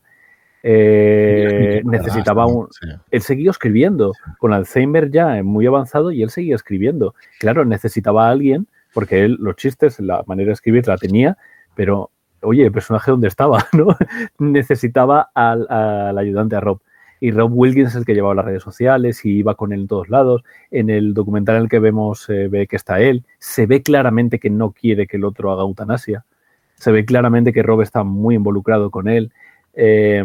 [0.63, 2.67] eh, necesitaba un...
[2.71, 2.87] Sí.
[3.11, 7.13] Él seguía escribiendo, con Alzheimer ya muy avanzado y él seguía escribiendo.
[7.39, 11.37] Claro, necesitaba a alguien, porque él los chistes, la manera de escribir la tenía,
[11.75, 13.87] pero oye, el personaje dónde estaba, ¿no?
[14.39, 16.79] necesitaba al, ayudante a Rob.
[17.19, 19.87] Y Rob Wilkins es el que llevaba las redes sociales y iba con él en
[19.87, 20.43] todos lados.
[20.71, 23.25] En el documental en el que vemos se ve que está él.
[23.37, 26.25] Se ve claramente que no quiere que el otro haga eutanasia.
[26.75, 29.31] Se ve claramente que Rob está muy involucrado con él.
[29.73, 30.23] Eh,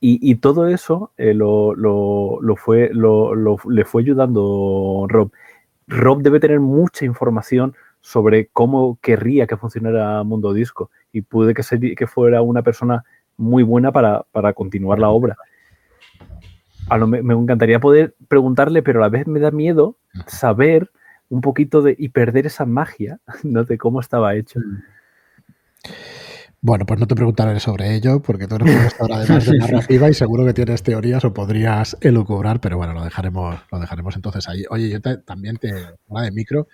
[0.00, 3.34] Y, todo eso eh, lo, lo, fue, lo,
[3.68, 5.32] le fue ayudando Rob.
[5.88, 11.94] Rob debe tener mucha información sobre cómo querría que funcionara Mundo Disco y pude que,
[11.96, 13.04] que fuera una persona
[13.36, 14.24] muy buena para,
[14.54, 15.36] continuar la obra.
[16.90, 19.96] A lo, me, encantaría poder preguntarle, pero a la vez me da miedo
[20.26, 20.90] saber
[21.30, 23.64] un poquito de y perder esa magia ¿no?
[23.64, 24.60] de cómo estaba hecho.
[26.60, 30.14] Bueno, pues no te preguntaré sobre ello, porque tú eres profesor además de narrativa y
[30.14, 34.64] seguro que tienes teorías o podrías elucubrar, pero bueno, lo dejaremos, lo dejaremos entonces ahí.
[34.68, 35.70] Oye, yo también te,
[36.08, 36.66] habla de micro,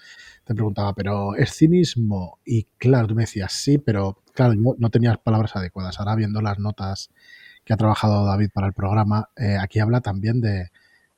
[0.44, 2.38] te preguntaba, pero ¿es cinismo?
[2.47, 6.01] Y claro, tú me decías sí, pero claro, no, tenías palabras adecuadas.
[6.01, 7.11] Ahora viendo las notas
[7.62, 10.70] que ha trabajado David para el programa, eh, aquí habla también de,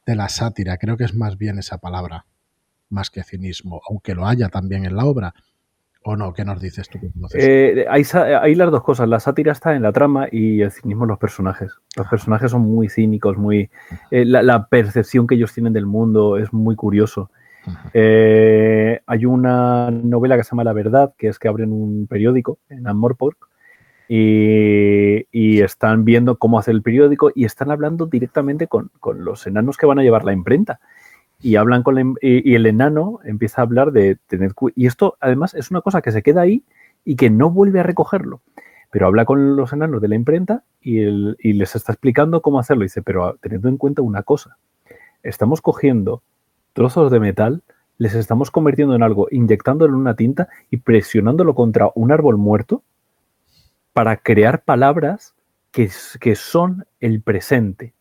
[0.05, 0.77] de la sátira.
[0.77, 2.27] Creo que es más bien esa palabra,
[2.89, 5.35] más que cinismo, aunque lo haya también en la obra
[6.09, 6.33] ¿O no?
[6.33, 7.01] ¿Qué nos dices tú?
[7.35, 9.09] Eh, hay, las dos cosas.
[9.09, 11.73] La sátira está en la trama y el cinismo en los personajes.
[11.97, 13.71] Los personajes son muy cínicos, muy.
[14.13, 17.33] Eh, la, percepción que ellos tienen del mundo es muy curioso.
[17.93, 22.61] Eh, hay una novela que se llama La Verdad, que es que abren un periódico
[22.69, 23.49] en Amorpork
[24.09, 29.45] y, y, están viendo cómo hacer el periódico y están hablando directamente con, con los
[29.49, 30.79] enanos que van a llevar la imprenta
[31.47, 35.71] y hablan con y, el enano empieza a hablar de tener y esto además es
[35.71, 36.65] una cosa que se queda ahí
[37.05, 38.41] y que no vuelve a recogerlo.
[38.91, 41.05] Pero habla con los enanos de la imprenta y,
[41.53, 42.83] les está explicando cómo hacerlo.
[42.83, 44.59] Dice pero teniendo en cuenta una cosa
[45.23, 46.21] estamos cogiendo
[46.73, 47.63] trozos de metal
[47.97, 52.83] les estamos convirtiendo en algo inyectándolo en una tinta y presionándolo contra un árbol muerto
[53.93, 55.37] para crear palabras
[55.71, 57.93] que son el presente.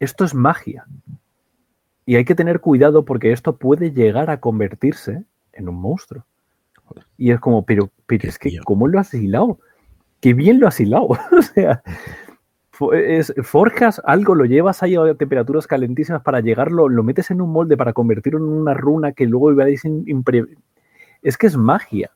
[0.00, 0.86] Esto es magia
[2.10, 6.24] y hay que tener cuidado porque esto puede llegar a convertirse en un monstruo.
[7.16, 9.60] Y es como, pero, pero es que, ¿cómo lo has hilado?
[10.18, 11.06] Qué bien lo has hilado.
[11.38, 11.84] o sea,
[13.44, 17.76] forjas algo, lo llevas ahí a temperaturas calentísimas para llegarlo, lo metes en un molde
[17.76, 19.84] para convertirlo en una runa que luego veréis
[21.22, 22.10] Es que es magia.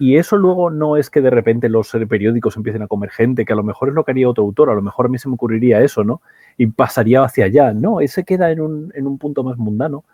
[0.00, 3.52] Y eso luego no es que de repente los periódicos empiecen a comer gente, que
[3.52, 5.28] a lo mejor es lo que haría otro autor, a lo mejor a mí se
[5.28, 6.22] me ocurriría eso, ¿no?
[6.56, 7.74] Y pasaría hacia allá.
[7.74, 10.04] No, ese queda en un, punto más mundano,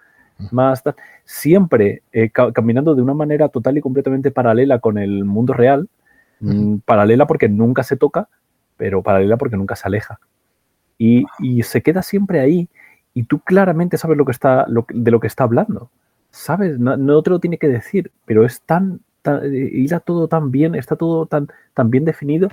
[0.50, 0.82] más
[1.24, 5.88] siempre eh, caminando de una manera total y completamente paralela con el mundo real,
[6.40, 8.28] mm, paralela porque nunca se toca,
[8.76, 10.18] pero paralela porque nunca se aleja.
[10.98, 11.26] Y,
[11.62, 12.68] se queda siempre ahí
[13.14, 15.90] y tú claramente sabes lo que está, de lo que está hablando.
[16.32, 16.76] ¿Sabes?
[16.76, 19.00] No, no te lo tiene que decir, pero es tan
[19.52, 22.48] irá todo tan bien, está todo tan, tan bien definido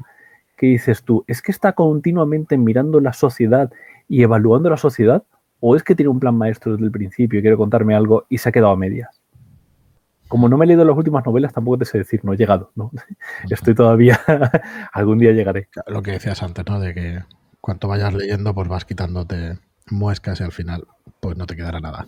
[0.57, 3.71] que dices tú, ¿es que está continuamente mirando la sociedad
[4.07, 5.23] y evaluando la sociedad?
[5.59, 8.37] ¿O es que tiene un plan maestro desde el principio y quiere contarme algo y
[8.37, 9.21] se ha quedado a medias?
[10.27, 12.71] Como no me he leído las últimas novelas, tampoco te sé decir, no he llegado,
[12.75, 12.91] ¿no?
[13.49, 14.19] Estoy todavía,
[14.93, 15.69] algún día llegaré.
[15.87, 16.79] Lo que decías antes, ¿no?
[16.79, 17.19] De que
[17.61, 19.59] cuanto vayas leyendo, pues vas quitándote
[19.89, 20.87] muescas y al final,
[21.19, 22.07] pues no te quedará nada.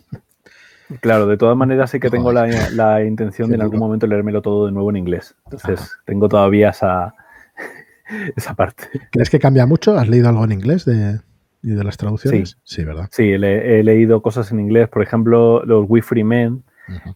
[1.00, 4.66] Claro, de todas maneras sí que tengo la, intención de en algún momento leérmelo todo
[4.66, 5.34] de nuevo en inglés.
[5.44, 7.14] Entonces, tengo todavía esa,
[8.36, 8.84] esa parte.
[9.10, 9.96] ¿Crees que cambia mucho?
[9.98, 11.20] ¿Has leído algo en inglés de,
[11.62, 12.58] de las traducciones?
[12.62, 13.08] Sí, ¿verdad?
[13.10, 14.88] Sí, he leído cosas en inglés.
[14.88, 16.62] Por ejemplo, los We Free Men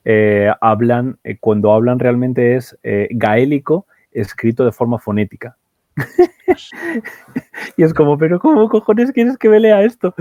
[0.05, 5.57] eh, hablan, eh, cuando hablan realmente es eh, gaélico escrito de forma fonética.
[7.77, 10.15] y es como, pero ¿cómo cojones quieres que me lea esto?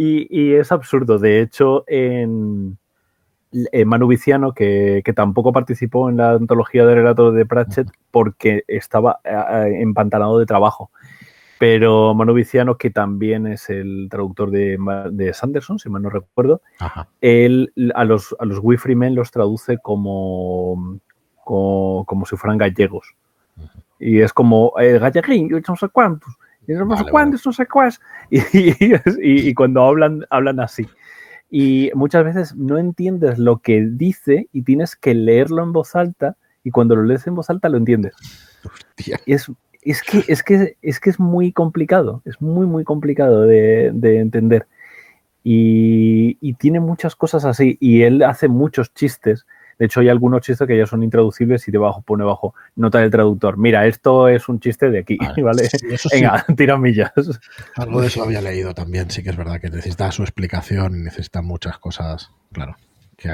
[0.00, 1.18] Y, es absurdo.
[1.18, 2.78] De hecho, en,
[3.84, 9.30] Manu Viciano, que, tampoco participó en la antología de relatos de Pratchett porque estaba eh,
[9.30, 10.92] eh, empantanado de trabajo.
[11.58, 16.62] Pero Manu Viciano, que también es el traductor de, Sanderson, si mal no recuerdo,
[17.20, 21.00] él a los, a los los traduce como,
[21.44, 23.16] como, si fueran gallegos.
[23.98, 27.66] Y es como, eh, galleguín, no sé cuántos, y no sé cuántos, no sé.
[28.30, 30.86] Y, cuando hablan, hablan así.
[31.50, 36.36] Y muchas veces no entiendes lo que dice y tienes que leerlo en voz alta
[36.62, 38.14] y cuando lo lees en voz alta lo entiendes.
[39.24, 39.50] es,
[39.82, 44.18] es, que, es, que, es que es muy complicado, es muy, muy complicado de, de
[44.20, 44.66] entender.
[45.42, 47.78] Y, y, tiene muchas cosas así.
[47.80, 49.46] Y él hace muchos chistes
[49.78, 53.10] de hecho, hay algunos chistes que ya son intraducibles y debajo pone bajo nota del
[53.10, 53.56] traductor.
[53.56, 55.68] Mira, esto es un chiste de aquí, ¿vale?
[56.12, 57.12] Venga, tira millas.
[57.76, 61.02] Algo de eso había leído también, sí que es verdad que necesita su explicación y
[61.04, 62.76] necesita muchas cosas, claro.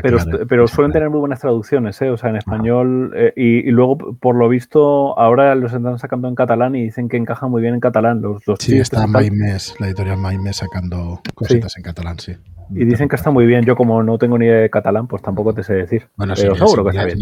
[0.03, 2.09] Pero, pero suelen tener muy buenas traducciones, ¿eh?
[2.09, 3.13] O sea, en español.
[3.15, 7.19] Eh, y, luego, por lo visto, ahora los están sacando en catalán y dicen que
[7.19, 11.77] encaja muy bien en catalán los, los Sí, está Maimes, la editorial Maimes sacando cositas
[11.77, 12.35] en catalán, sí.
[12.71, 13.65] Y dicen que está muy bien.
[13.65, 16.09] Yo, como no tengo ni idea de catalán, pues tampoco te sé decir.
[16.17, 17.19] Bueno, pero seguro que está bien.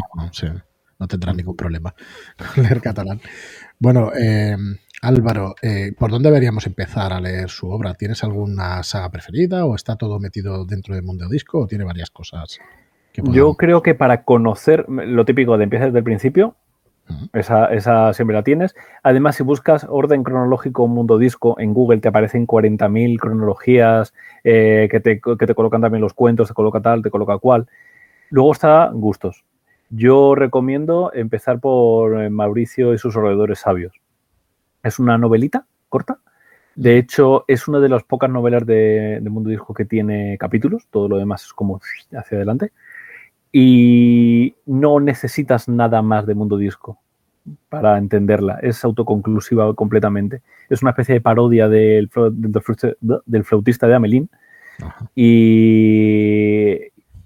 [0.98, 1.94] No, tendrás ningún problema
[2.54, 3.20] con leer catalán.
[3.78, 4.56] Bueno, eh,
[5.02, 7.94] Álvaro, eh, ¿por dónde deberíamos empezar a leer su obra?
[7.94, 12.10] ¿Tienes alguna saga preferida o está todo metido dentro de Mundo Disco o tiene varias
[12.10, 12.60] cosas?
[13.16, 16.54] Yo creo que para conocer lo típico de empiezas desde el principio,
[17.32, 18.74] esa, siempre la tienes.
[19.02, 25.00] Además, si buscas orden cronológico Mundo Disco en Google, te aparecen 40.000 cronologías eh, que,
[25.00, 27.66] te, que, te, colocan también los cuentos, te coloca tal, te coloca cual.
[28.30, 29.44] Luego está gustos.
[29.90, 34.00] Yo recomiendo empezar por eh, Mauricio y sus alrededores sabios.
[34.82, 36.18] Es una novelita corta.
[36.74, 40.86] De hecho, es una de las pocas novelas de, de Mundo Disco que tiene capítulos.
[40.90, 41.80] Todo lo demás es como
[42.12, 42.72] hacia adelante
[43.52, 46.98] y no necesitas nada más de Mundo Disco
[47.68, 48.58] para entenderla.
[48.62, 50.42] Es autoconclusiva completamente.
[50.70, 52.10] Es una especie de parodia del,
[53.26, 54.30] del, flautista de Amelín
[55.14, 56.78] y,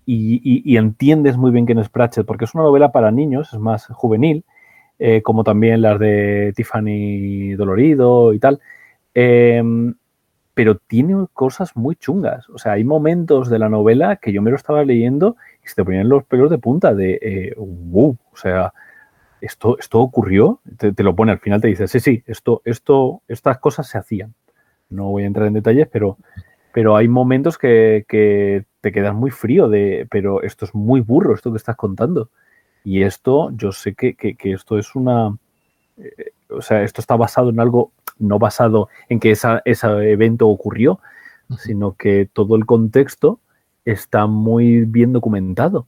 [0.04, 3.86] y, entiendes muy bien quién es Pratchett porque es una novela para niños, es más
[3.86, 4.44] juvenil,
[4.98, 8.60] eh, como también las de Tiffany Dolorido y tal.
[9.14, 9.94] Em,
[10.56, 12.48] pero tiene cosas muy chungas.
[12.48, 15.74] O sea, hay momentos de la novela que yo me lo estaba leyendo y se
[15.74, 18.72] te ponían los pelos de punta de, eh, wow, o sea,
[19.42, 23.58] esto, esto ocurrió, te, lo pone al final, te dice, sí, sí, esto, esto, estas
[23.58, 24.32] cosas se hacían.
[24.88, 26.16] No voy a entrar en detalles, pero,
[26.72, 31.52] pero hay momentos que, te quedas muy frío de, pero esto es muy burro, esto
[31.52, 32.30] que estás contando.
[32.82, 35.36] Y esto, yo sé que, esto es una,
[35.98, 39.62] eh, o sea, esto está basado en algo no basado en que ese
[40.10, 41.00] evento ocurrió,
[41.58, 43.40] sino que todo el contexto
[43.84, 45.86] está muy bien documentado.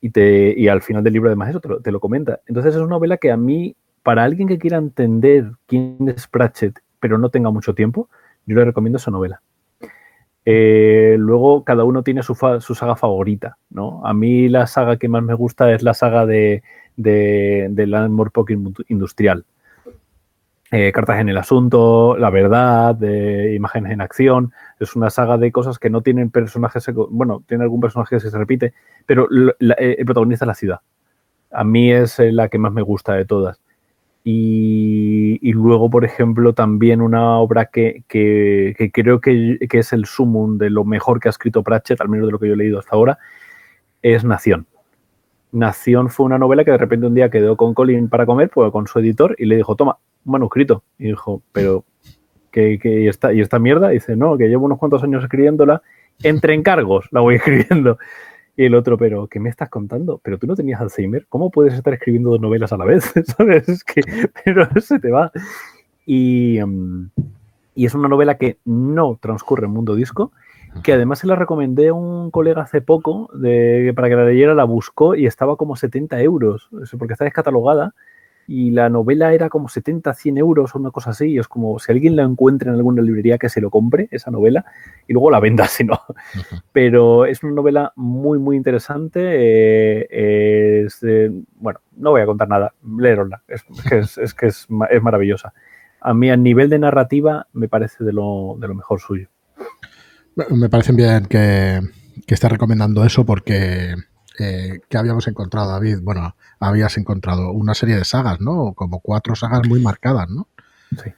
[0.00, 2.40] Y, te, y al final del libro, además, eso te lo, comenta.
[2.46, 6.78] Entonces, es una novela que a mí, para alguien que quiera entender quién es Pratchett,
[7.00, 8.08] pero no tenga mucho tiempo,
[8.46, 9.42] yo le recomiendo esa novela.
[10.46, 14.04] Eh, luego, cada uno tiene su, saga favorita, ¿no?
[14.06, 16.62] A mí la saga que más me gusta es la saga de,
[16.96, 18.30] de, de Landmore
[18.88, 19.44] Industrial
[20.72, 22.96] eh, cartas en el asunto, La verdad,
[23.52, 24.52] imágenes en acción.
[24.78, 28.38] Es una saga de cosas que no tienen personajes, bueno, tiene algún personaje que se
[28.38, 28.72] repite,
[29.04, 30.80] pero eh, el protagonista es la ciudad.
[31.50, 33.60] A mí es eh, la que más me gusta de todas.
[34.22, 40.70] Y, luego, por ejemplo, también una obra que, creo que, que, es el sumum de
[40.70, 42.94] lo mejor que ha escrito Pratchett, al menos de lo que yo he leído hasta
[42.94, 43.18] ahora,
[44.02, 44.66] es Nación.
[45.52, 48.70] Nación fue una novela que de repente un día quedó con Colin para comer, pues
[48.70, 50.82] con su editor, y le dijo, toma, un manuscrito.
[50.98, 51.84] Y dijo, pero,
[52.50, 53.88] ¿qué, y, esta, ¿y esta mierda?
[53.88, 55.82] dice, no, que llevo unos cuantos años escribiéndola,
[56.22, 57.98] entre encargos la voy escribiendo.
[58.56, 60.20] Y el otro, pero, ¿qué me estás contando?
[60.22, 63.12] Pero tú no tenías Alzheimer, ¿cómo puedes estar escribiendo dos novelas a la vez?
[63.36, 63.68] ¿Sabes?
[63.68, 64.02] Es que,
[64.44, 65.32] pero se te va.
[66.04, 67.10] Y, mm,
[67.74, 70.32] y es una novela que no transcurre en mundo disco,
[70.82, 74.54] que además se la recomendé a un colega hace poco de, para que la leyera,
[74.54, 77.94] la buscó y estaba como 70 euros, porque está descatalogada
[78.52, 81.26] y la novela era como 70, 100 euros o una cosa así.
[81.26, 84.32] Y es como si alguien la encuentra en alguna librería que se lo compre, esa
[84.32, 84.64] novela,
[85.06, 86.00] y luego la venda si no.
[86.72, 89.20] Pero es una novela muy, muy interesante.
[89.22, 91.00] Eh, es,
[91.60, 93.40] bueno, no voy a contar nada, leerosla.
[93.46, 95.54] Es, que, es, que es, maravillosa.
[96.00, 99.28] A mí, a nivel de narrativa, me parece de lo, de lo mejor suyo.
[100.50, 101.78] Me parece bien que,
[102.26, 103.94] que esté recomendando eso porque
[104.40, 105.98] eh, ¿qué habíamos encontrado, David?
[106.02, 108.72] Bueno, habías encontrado una serie de sagas, ¿no?
[108.74, 110.48] Como cuatro sagas muy marcadas, ¿no?
[110.90, 111.10] Sí.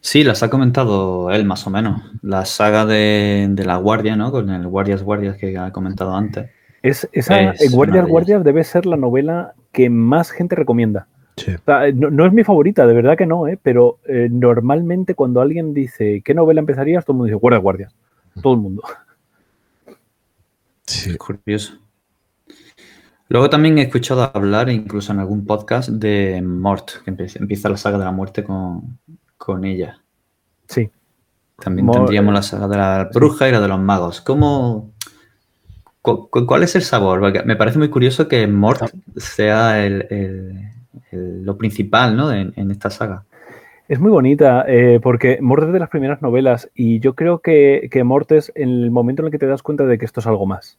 [0.00, 2.02] Sí, las ha comentado él más o menos.
[2.22, 4.30] La saga de, la Guardia, ¿no?
[4.30, 6.50] Con el Guardias Guardias que ha comentado antes.
[6.82, 11.06] Es, esa Guardias Guardias debe ser la novela que más gente recomienda.
[11.36, 11.52] Sí.
[11.94, 13.58] no, es mi favorita, de verdad que no, ¿eh?
[13.62, 17.04] pero eh, normalmente cuando alguien dice ¿qué novela empezarías?
[17.06, 17.94] Todo el mundo dice Guardias Guardias.
[18.42, 18.82] Todo el mundo.
[20.84, 21.10] Sí.
[21.10, 21.78] Es curioso.
[23.30, 27.96] Luego también he escuchado hablar, incluso en algún podcast, de Mort, que empieza la saga
[27.96, 30.00] de la muerte con, ella.
[30.66, 30.90] Sí.
[31.56, 34.20] También tendríamos la saga de la bruja y la de los magos.
[34.20, 34.90] ¿Cómo,
[36.02, 37.44] ¿Cuál es el sabor?
[37.44, 38.82] me parece muy curioso que Mort
[39.16, 39.76] sea
[41.12, 42.32] lo principal ¿no?
[42.32, 43.22] en, esta saga.
[43.86, 47.88] Es muy bonita eh, porque Mort es de las primeras novelas y yo creo que,
[47.92, 50.26] que Mort es el momento en el que te das cuenta de que esto es
[50.26, 50.78] algo más.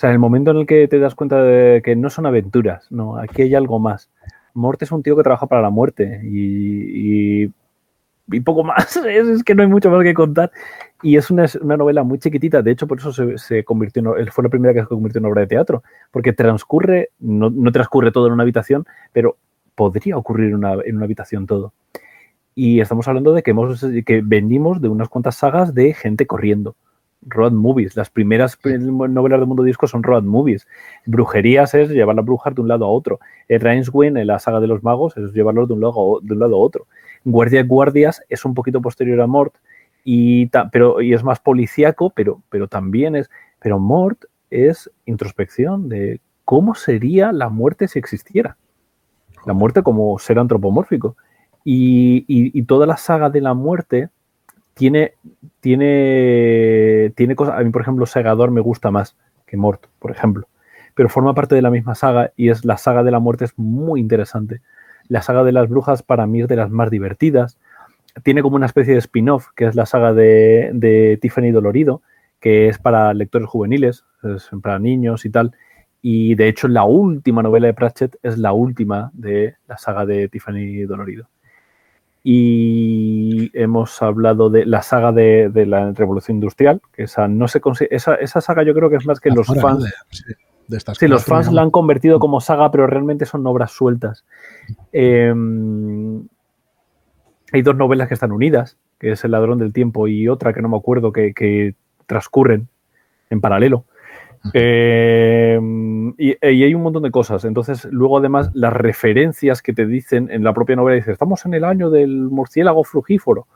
[0.00, 3.18] Sea, el momento en el que te das cuenta de que no son aventuras, no,
[3.18, 4.08] aquí hay algo más.
[4.54, 7.48] Mort es un tío que trabaja para la muerte y,
[8.42, 10.52] poco más, es, que no hay mucho más que contar.
[11.02, 11.44] Y es una,
[11.76, 15.18] novela muy chiquitita, de hecho por eso se, convirtió fue la primera que se convirtió
[15.18, 19.36] en obra de teatro, porque transcurre, no, transcurre todo en una habitación, pero
[19.74, 21.74] podría ocurrir en una habitación todo.
[22.54, 26.74] Y estamos hablando de que, hemos, que de unas cuantas sagas de gente corriendo
[27.22, 27.96] road movies.
[27.96, 30.66] Las primeras novelas del mundo disco son road movies.
[31.06, 33.20] Brujerías es llevar las brujas de un lado a otro.
[33.48, 36.40] Rainswind, en la saga de los magos, es llevarlos de un lado a, de un
[36.40, 36.86] lado a otro.
[37.24, 39.54] Guardia de Guardias es un poquito posterior a Mort,
[40.04, 43.30] y, pero, y es más policíaco, pero, pero también es.
[43.60, 48.56] Pero Mort es introspección de cómo sería la muerte si existiera.
[49.46, 51.16] La muerte como ser antropomórfico.
[51.64, 54.08] Y, toda la saga de la muerte
[54.80, 55.12] tiene,
[55.60, 57.58] tiene, tiene cosas.
[57.58, 59.14] A mí, por ejemplo, Segador me gusta más
[59.46, 60.48] que Mort, por ejemplo.
[60.94, 63.52] Pero forma parte de la misma saga y es la saga de la muerte es
[63.58, 64.62] muy interesante.
[65.06, 67.58] La saga de las brujas para mí es de las más divertidas.
[68.22, 72.00] Tiene como una especie de spin-off, que es la saga de, Tiffany Dolorido,
[72.40, 75.52] que es para lectores juveniles, es para niños y tal.
[76.00, 80.28] Y de hecho, la última novela de Pratchett es la última de la saga de
[80.28, 81.28] Tiffany Dolorido.
[82.22, 87.60] Y hemos hablado de la saga de, la Revolución Industrial, que esa no se
[87.90, 89.84] esa, esa saga yo creo que es más que los fans.
[90.68, 94.24] De, sí, los fans la han convertido como saga, pero realmente son obras sueltas.
[94.92, 96.26] Em,
[97.52, 100.60] hay dos novelas que están unidas, que es El ladrón del tiempo y otra que
[100.60, 101.74] no me acuerdo, que
[102.06, 102.68] transcurren
[103.30, 103.84] en paralelo.
[104.54, 105.58] Eh,
[106.18, 107.44] y, hay un montón de cosas.
[107.44, 111.54] Entonces, luego además, las referencias que te dicen en la propia novela, dice, estamos en
[111.54, 113.46] el año del murciélago frugíforo.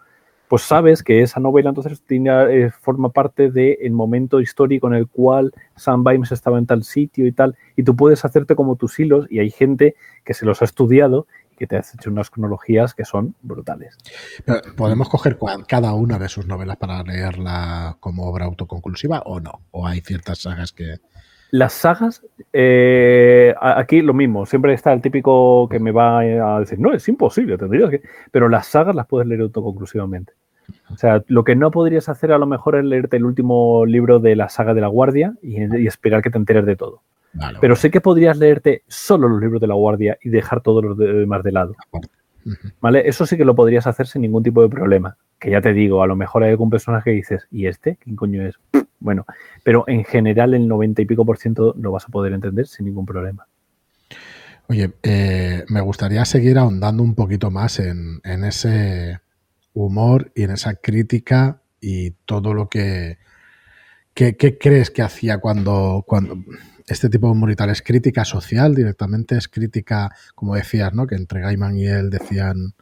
[0.48, 5.08] Pues sabes que esa novela entonces tiene, eh, forma parte del momento histórico en el
[5.08, 9.00] cual Sam Bimes estaba en tal sitio y tal, y tú puedes hacerte como tus
[9.00, 12.94] hilos, y hay gente que se los ha estudiado que te has hecho unas cronologías
[12.94, 13.96] que son brutales.
[14.76, 19.60] ¿Podemos coger cada una de sus novelas para leerla como obra autoconclusiva o no?
[19.70, 20.96] ¿O hay ciertas sagas que...?
[21.50, 26.80] Las sagas, eh, aquí lo mismo, siempre está el típico que me va a decir,
[26.80, 28.02] no, es imposible, tendrías que...
[28.32, 30.32] Pero las sagas las puedes leer autoconclusivamente.
[30.90, 34.18] O sea, lo que no podrías hacer a lo mejor es leerte el último libro
[34.18, 37.02] de la saga de la Guardia y, y esperar que te enteres de todo.
[37.60, 40.98] Pero sé que podrías leerte solo los libros de la guardia y dejar todos los
[40.98, 41.74] demás de lado.
[42.80, 43.08] ¿Vale?
[43.08, 45.16] Eso sí que lo podrías hacer sin ningún tipo de problema.
[45.38, 47.96] Que ya te digo, a lo mejor hay algún personaje que dices, ¿y este?
[47.96, 48.54] ¿Quién coño es?
[49.00, 49.26] Bueno,
[49.62, 52.86] pero en general el 90 y pico por ciento lo vas a poder entender sin
[52.86, 53.46] ningún problema.
[54.66, 59.20] Oye, eh, me gustaría seguir ahondando un poquito más en, ese
[59.74, 63.18] humor y en esa crítica y todo lo que...
[64.14, 66.38] ¿Qué, crees que hacía cuando, cuando
[66.86, 71.06] este tipo de humor y tal es crítica social directamente, es crítica, como decías, ¿no?
[71.06, 72.74] Que entre Gaiman y él decían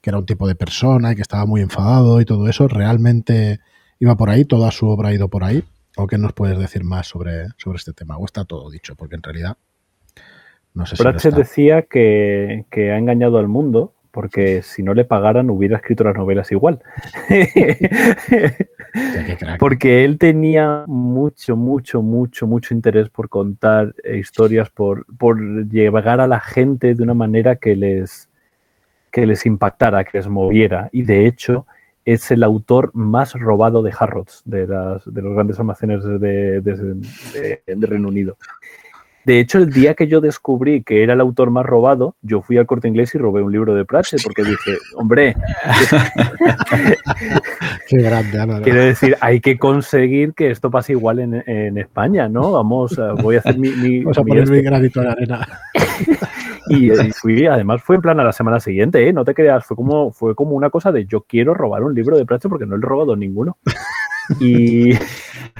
[0.00, 2.68] que era un tipo de persona y que estaba muy enfadado y todo eso.
[2.68, 3.60] ¿Realmente
[3.98, 4.44] iba por ahí?
[4.44, 5.64] ¿Toda su obra ha ido por ahí?
[5.96, 8.16] ¿O qué nos puedes decir más sobre, sobre este tema?
[8.16, 8.94] ¿O está todo dicho?
[8.94, 9.56] Porque en realidad
[10.72, 15.50] no sé si decía que, que ha engañado al mundo porque si no le pagaran
[15.50, 16.80] hubiera escrito las novelas igual.
[19.58, 25.38] porque él tenía mucho, mucho, mucho, mucho interés por contar eh, historias, por, por
[25.68, 28.28] llegar a la gente de una manera que les,
[29.10, 30.88] que les impactara, que les moviera.
[30.92, 31.66] Y de hecho
[32.04, 37.86] es el autor más robado de Harrods, de, las, de los grandes almacenes de, de
[37.86, 38.36] Reino Unido.
[39.24, 42.56] De hecho, el día que yo descubrí que era el autor más robado, yo fui
[42.56, 45.34] al corte inglés y robé un libro de Pratchett porque dije, hombre,
[47.88, 48.30] qué grande.
[48.64, 52.52] Quiero decir, hay que conseguir que esto pase igual en, España, ¿no?
[52.52, 54.02] Vamos, voy a hacer mi.
[54.02, 55.48] Vamos a poner mi este granito de arena.
[56.68, 59.12] y, fui, además fue en plan a la semana siguiente, ¿eh?
[59.12, 62.16] No te creas, fue como, fue como una cosa de yo quiero robar un libro
[62.16, 63.58] de Pratchett porque no le he robado ninguno.
[64.38, 64.92] Y,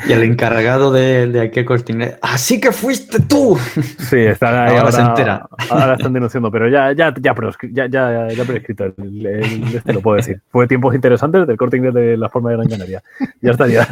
[0.09, 3.59] y el encargado de, de aquel corte ¡así que fuiste tú!
[3.98, 5.48] Sí, están ahí ahora, se entera.
[5.70, 7.34] Ahora están denunciando, pero ya, ya, ya,
[7.72, 9.26] ya, ya, ya prescrito, el,
[9.74, 10.40] este lo puedo decir.
[10.51, 13.03] Fue tiempos interesantes del corte inglés de la forma de Gran Canaria.
[13.40, 13.82] Ya estaría.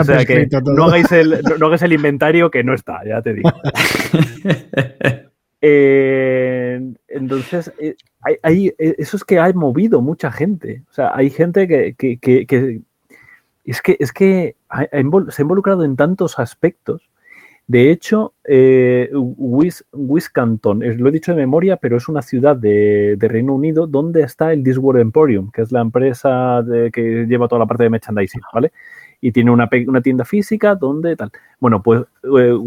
[0.00, 3.34] o sea que no hagáis, el, no, hagáis el inventario que no está, ya te
[3.34, 3.50] digo.
[5.62, 7.94] Eh, entonces, eh,
[8.42, 10.84] hay, eh, eso es que ha movido mucha gente.
[10.90, 12.80] O sea, hay gente que, que, que
[13.64, 14.56] es que, es que
[15.30, 17.10] se ha involucrado en tantos aspectos.
[17.66, 19.10] De hecho, eh,
[19.92, 24.52] Wisconsin, lo he dicho de memoria, pero es una ciudad de, Reino Unido donde está
[24.52, 28.72] el Discworld Emporium, que es la empresa que lleva toda la parte de merchandising, ¿vale?
[29.20, 31.30] Y tiene una, tienda física donde tal.
[31.60, 32.58] Bueno, pues eh,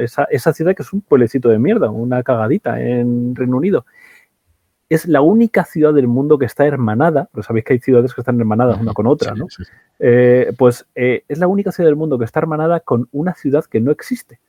[0.00, 3.86] esa, esa ciudad que es un pueblecito de mierda, una cagadita en Reino Unido,
[4.88, 8.20] es la única ciudad del mundo que está hermanada, pero sabéis que hay ciudades que
[8.20, 9.46] están hermanadas una con otra, ¿no?
[9.98, 13.64] Eh, pues eh, es la única ciudad del mundo que está hermanada con una ciudad
[13.64, 14.40] que no existe.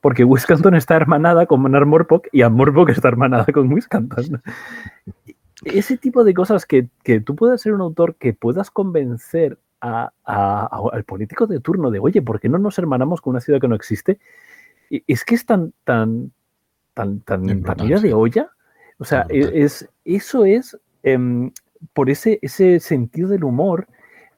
[0.00, 4.40] Porque Wisconsin está hermanada con Armorpok y Armorpok está hermanada con Wisconsin.
[5.64, 6.88] Ese tipo de cosas que,
[7.24, 12.40] tú puedas ser un autor que puedas convencer al político de turno de, oye, ¿por
[12.40, 14.18] qué no nos hermanamos con una ciudad que no existe?
[15.06, 16.32] es que es tan, tan,
[16.94, 18.50] tan, tan, tan de olla
[19.00, 21.50] o sea, es, eso es em,
[21.94, 23.88] por ese, ese sentido del humor,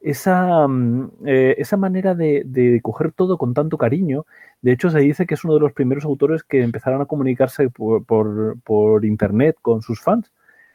[0.01, 4.25] esa, mm, eh, esa manera de, coger todo con tanto cariño.
[4.63, 7.71] De hecho, se dice que es uno de los primeros autores que empezaron a comunicarse
[7.71, 10.31] por, internet con sus fans,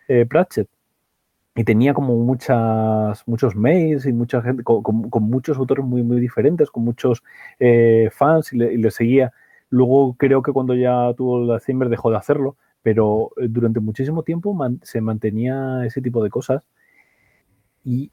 [0.09, 0.67] eh, Pratchett.
[1.55, 6.69] Y tenía como muchas, muchos mails y mucha gente, con, muchos autores muy, muy diferentes,
[6.69, 7.23] con muchos
[7.59, 9.31] eh, fans y le, seguía.
[9.69, 12.57] Luego creo que cuando ya tuvo la Zimmer dejó de hacerlo,
[12.87, 16.63] pero durante muchísimo tiempo se mantenía ese tipo de cosas.
[17.83, 18.11] Y,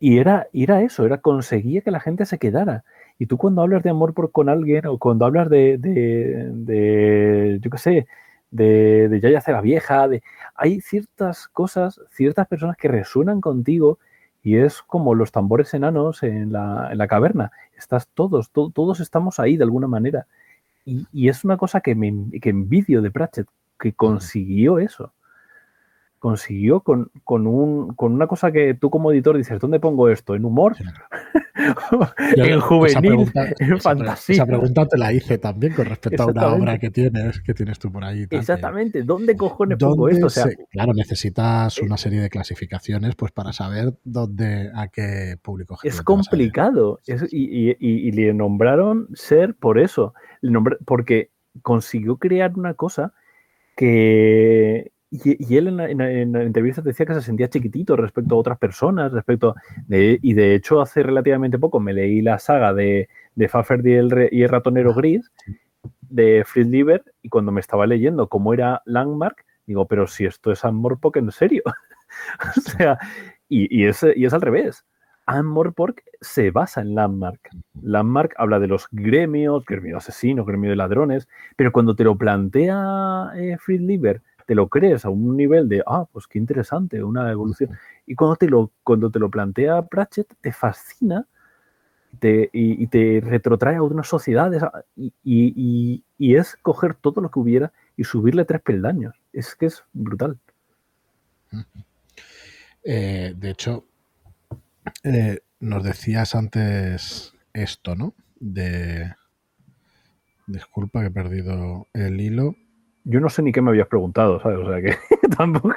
[0.00, 2.82] y era, era eso, era conseguía que la gente se quedara.
[3.20, 7.70] Y tú cuando hablas de amor por, con alguien o cuando hablas de, de, yo
[7.70, 8.08] qué sé,
[8.50, 10.24] de, de Yaya la vieja, de,
[10.56, 14.00] hay ciertas cosas, ciertas personas que resuenan contigo
[14.42, 17.52] y es como los tambores enanos en la, en la caverna.
[17.76, 20.26] Estás todos, todos estamos ahí de alguna manera.
[20.84, 23.46] Y, y es una cosa que, me, que envidio de Pratchett,
[23.78, 25.12] que consiguió eso
[26.18, 30.34] consiguió con, con, un, con una cosa que tú como editor dices, ¿dónde pongo esto?
[30.34, 30.76] ¿En humor?
[32.36, 33.30] ¿En juvenil?
[33.58, 34.34] ¿En fantasía?
[34.34, 37.78] Esa pregunta te la hice también con respecto a una obra que tienes, que tienes
[37.78, 38.26] tú por ahí.
[38.30, 39.02] Exactamente.
[39.02, 40.28] ¿Dónde cojones pongo esto?
[40.70, 47.00] claro, necesitas una serie de clasificaciones pues para saber dónde, a qué público Es complicado.
[47.30, 50.14] y, y, le nombraron ser por eso.
[50.84, 51.30] Porque
[51.62, 53.12] consiguió crear una cosa
[53.78, 59.12] que, y, él en, en, entrevistas decía que se sentía chiquitito respecto a otras personas,
[59.12, 59.54] respecto
[59.86, 63.50] de, y de hecho hace relativamente poco me leí la saga de, de
[63.84, 65.30] y el, y el ratonero gris
[66.00, 70.50] de Fritz Lieber y cuando me estaba leyendo cómo era Landmark, digo, pero si esto
[70.50, 71.62] es Amor Pork en serio.
[72.56, 72.98] o sea,
[73.48, 74.84] y, y, es, y es al revés.
[75.28, 77.50] Amor Pork se basa en Landmark.
[77.82, 82.16] Landmark habla de los gremios, gremio de asesinos, gremio de ladrones, pero cuando te lo
[82.16, 87.30] plantea eh, Lieber te lo crees a un nivel de, ah, pues qué interesante, una
[87.30, 87.78] evolución.
[88.06, 91.26] Y cuando te lo, cuando te lo plantea Pratchett, te fascina
[92.22, 94.62] y, te retrotrae a unas sociedades
[94.96, 99.14] y, es coger todo lo que hubiera y subirle tres peldaños.
[99.34, 100.38] Es que es brutal.
[102.82, 103.84] Eh, de hecho,
[105.04, 108.14] eh, nos decías antes esto, ¿no?
[108.40, 109.14] De...
[110.46, 112.54] Disculpa que he perdido el hilo
[113.10, 114.58] yo no sé ni qué me habías preguntado, ¿sabes?
[114.58, 114.94] O sea que
[115.36, 115.74] tampoco.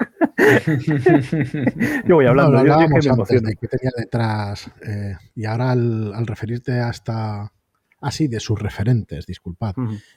[2.05, 2.51] yo voy hablando.
[2.51, 4.69] No, hablábamos antes de qué tenía detrás.
[4.85, 7.53] Eh, y ahora al, referirte hasta.
[8.01, 9.75] Ah, sí, de sus referentes, disculpad.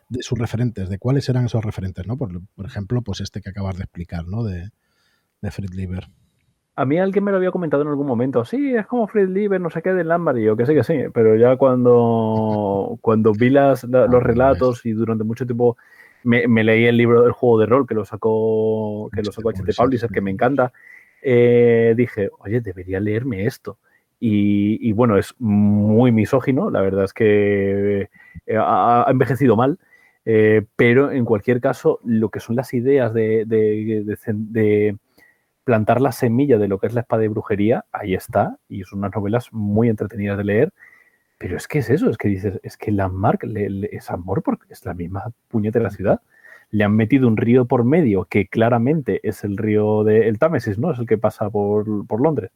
[0.09, 2.17] De sus referentes, de cuáles eran esos referentes, ¿no?
[2.17, 2.33] Por,
[2.65, 4.43] ejemplo, pues este que acabas de explicar, ¿no?
[4.43, 4.71] De,
[5.41, 6.09] de Fred Lieber.
[6.77, 8.45] A mí alguien me lo había comentado en algún momento.
[8.45, 10.39] Sí, es como Fred Lieber, no sé qué, de Lambert.
[10.39, 11.05] Y yo que sí, que sí.
[11.13, 15.77] Pero ya cuando, cuando vi las, los ah, relatos y durante mucho tiempo
[16.25, 19.77] me, leí el libro del juego de rol que lo sacó, que lo sacó HT
[19.77, 20.73] Publisher, que me encanta.
[21.23, 23.79] Eh, dije, oye, debería leerme esto.
[24.27, 28.09] Y, bueno, es muy misógino, la verdad es que
[28.47, 29.79] eh, ha, envejecido mal,
[30.25, 34.97] eh, pero en cualquier caso, lo que son las ideas de, de,
[35.65, 39.01] plantar la semilla de lo que es la espada de brujería, ahí está, y son
[39.01, 40.73] unas novelas muy entretenidas de leer.
[41.39, 43.45] Pero es que es eso, es que dices, es que Landmark
[43.91, 46.21] es amor porque es la misma puñete de la ciudad.
[46.71, 50.93] Le han metido un río por medio que claramente es el río del Támesis, ¿no?
[50.93, 51.87] Es el que pasa por,
[52.21, 52.51] Londres.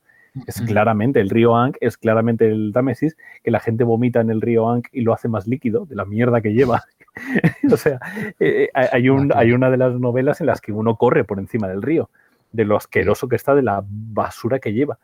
[0.46, 4.40] Es claramente, el río Ankh es claramente el Támesis, que la gente vomita en el
[4.40, 6.84] río Ankh y lo hace más líquido de la mierda que lleva.
[7.72, 7.98] o sea,
[8.38, 11.38] eh, eh, hay, un, hay una de las novelas en las que uno corre por
[11.38, 12.08] encima del río,
[12.52, 14.98] de lo asqueroso que está, de la basura que lleva.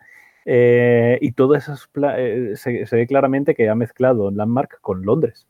[0.46, 1.74] Eh, y todo eso
[2.16, 5.46] eh, se, ve claramente que ha mezclado Landmark con Londres.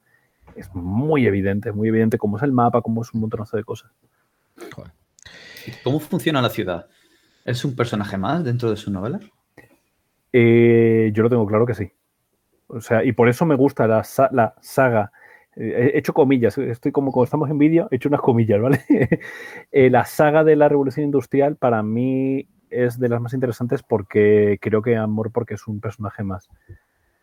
[0.57, 3.91] Es muy evidente, muy evidente cómo es el mapa, cómo es un montonazo de cosas.
[5.83, 6.87] ¿Cómo funciona la ciudad?
[7.45, 9.19] ¿Es un personaje más dentro de su novela?
[10.33, 11.91] Eh, yo lo tengo claro que sí.
[12.69, 15.13] O sea, y por eso me gusta la, la saga.
[15.57, 18.81] He hecho comillas, estoy como cuando estamos en vídeo, he hecho unas comillas, ¿vale?
[19.73, 24.83] la saga de la revolución industrial para mí es de las más interesantes porque creo
[24.83, 26.49] que Amor porque es un personaje más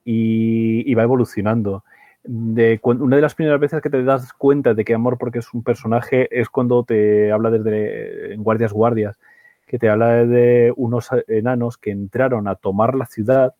[0.05, 1.83] y, va evolucionando.
[2.23, 5.53] De, una de las primeras veces que te das cuenta de que Amor porque es
[5.53, 9.19] un personaje es cuando te habla desde en Guardias Guardias,
[9.67, 13.55] que te habla de unos enanos que entraron a tomar la ciudad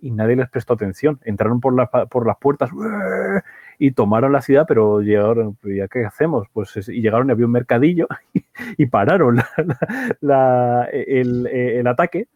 [0.00, 1.20] y nadie les prestó atención.
[1.24, 1.74] Entraron por,
[2.08, 2.70] por las puertas
[3.78, 6.46] y tomaron la ciudad, pero llegaron, ¿ya qué hacemos?
[6.52, 8.06] Pues y llegaron había un mercadillo
[8.76, 9.40] y, pararon
[10.22, 12.28] el, ataque,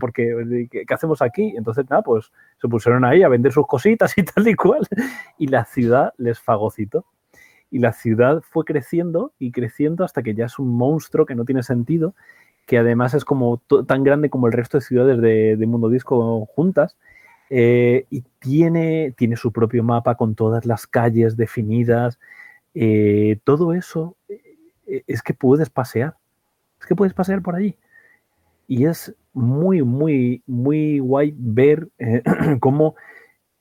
[0.00, 1.54] porque ¿qué hacemos aquí?
[1.56, 4.86] Entonces, nada, pues se pusieron ahí a vender sus cositas y tal y cual,
[5.38, 7.06] y la ciudad les fagocitó.
[7.70, 11.46] Y la ciudad fue creciendo y creciendo hasta que ya es un monstruo que no
[11.46, 12.14] tiene sentido
[12.66, 16.96] que además es como tan grande como el resto de ciudades de, Mundo Disco juntas.
[17.54, 22.18] Eh, y tiene, tiene su propio mapa con todas las calles definidas.
[22.72, 26.16] Eh, todo eso eh, es que puedes pasear.
[26.80, 27.76] Es que puedes pasear por allí.
[28.66, 31.90] Y es muy, muy, muy guay ver
[32.60, 32.94] cómo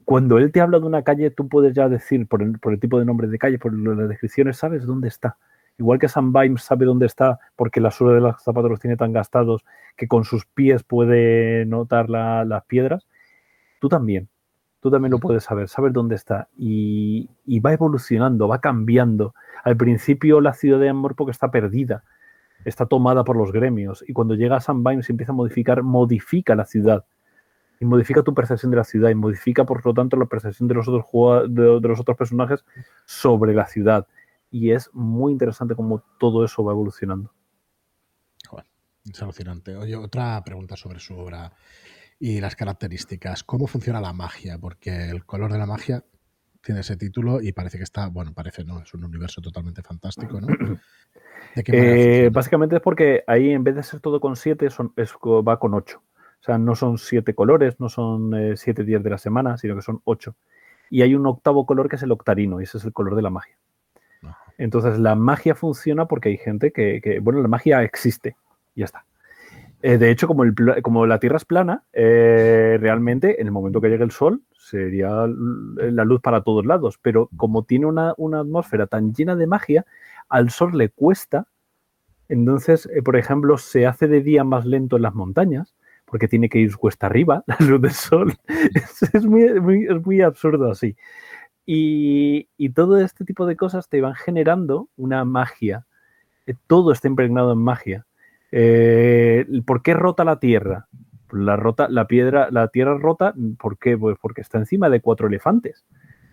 [0.06, 3.04] cuando él te habla de una calle, tú puedes ya decir, por el, tipo de
[3.04, 5.36] nombre de calle, por las descripciones, sabes dónde está.
[5.78, 8.96] Igual que Sam Bimes sabe dónde está porque la suela de los zapatos los tiene
[8.96, 9.66] tan gastados
[9.98, 13.06] que con sus pies puede notar las piedras,
[13.82, 14.30] tú también.
[14.80, 16.48] Tú también lo puedes saber, saber dónde está.
[16.56, 17.28] Y,
[17.60, 19.36] va evolucionando, va cambiando.
[19.66, 22.04] Al principio la ciudad de porque está perdida,
[22.64, 24.04] está tomada por los gremios.
[24.08, 27.06] Y cuando llega Sam Bimes y empieza a modificar, modifica la ciudad.
[27.80, 30.76] Y modifica tu percepción de la ciudad y modifica, por lo tanto, la percepción de
[30.76, 31.06] los otros,
[31.54, 32.64] de los otros personajes
[33.06, 34.08] sobre la ciudad
[34.52, 37.34] y es muy interesante cómo todo eso va evolucionando.
[39.06, 39.76] es alucinante.
[39.78, 41.52] Oye, otra pregunta sobre su obra
[42.22, 43.44] y las características.
[43.44, 44.60] ¿Cómo funciona la magia?
[44.60, 46.04] Porque el color de la magia
[46.62, 50.40] tiene ese título y parece que está, bueno, parece no, es un universo totalmente fantástico,
[50.40, 50.48] ¿no?
[51.54, 55.74] Eh, básicamente es porque ahí en vez de ser todo con siete, son, va con
[55.74, 56.02] ocho.
[56.40, 59.76] O sea, no son siete colores, no son eh, siete días de la semana, sino
[59.76, 60.36] que son ocho.
[60.90, 63.24] Y hay un octavo color que es el octarino, y ese es el color de
[63.24, 63.58] la magia.
[64.58, 68.38] Entonces la magia funciona porque hay gente que, bueno, la magia existe,
[68.76, 69.04] ya está.
[69.84, 70.54] Eh, de hecho, como, el,
[70.84, 75.10] como, la Tierra es plana, eh, realmente en el momento que llegue el Sol sería
[75.10, 79.86] la luz para todos lados, pero como tiene una, atmósfera tan llena de magia,
[80.30, 81.48] al Sol le cuesta,
[82.30, 85.76] entonces, eh, por ejemplo, se hace de día más lento en las montañas,
[86.06, 88.34] porque tiene que ir cuesta arriba la luz del Sol.
[89.14, 90.96] es, muy, es muy absurdo así.
[91.66, 95.86] Y, todo este tipo de cosas te van generando una magia.
[96.46, 98.06] Eh, todo está impregnado en magia.
[98.52, 100.88] Eh, ¿Por qué rota la Tierra?
[101.32, 103.98] La, rota, la, piedra, la Tierra rota, ¿por qué?
[103.98, 105.86] Pues porque está encima de cuatro elefantes.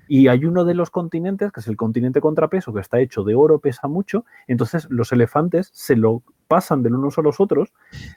[0.09, 3.35] Y hay uno de los continentes, que es el continente contrapeso, que está hecho de
[3.35, 4.25] oro, pesa mucho.
[4.47, 7.73] Entonces los elefantes se lo pasan de unos a los otros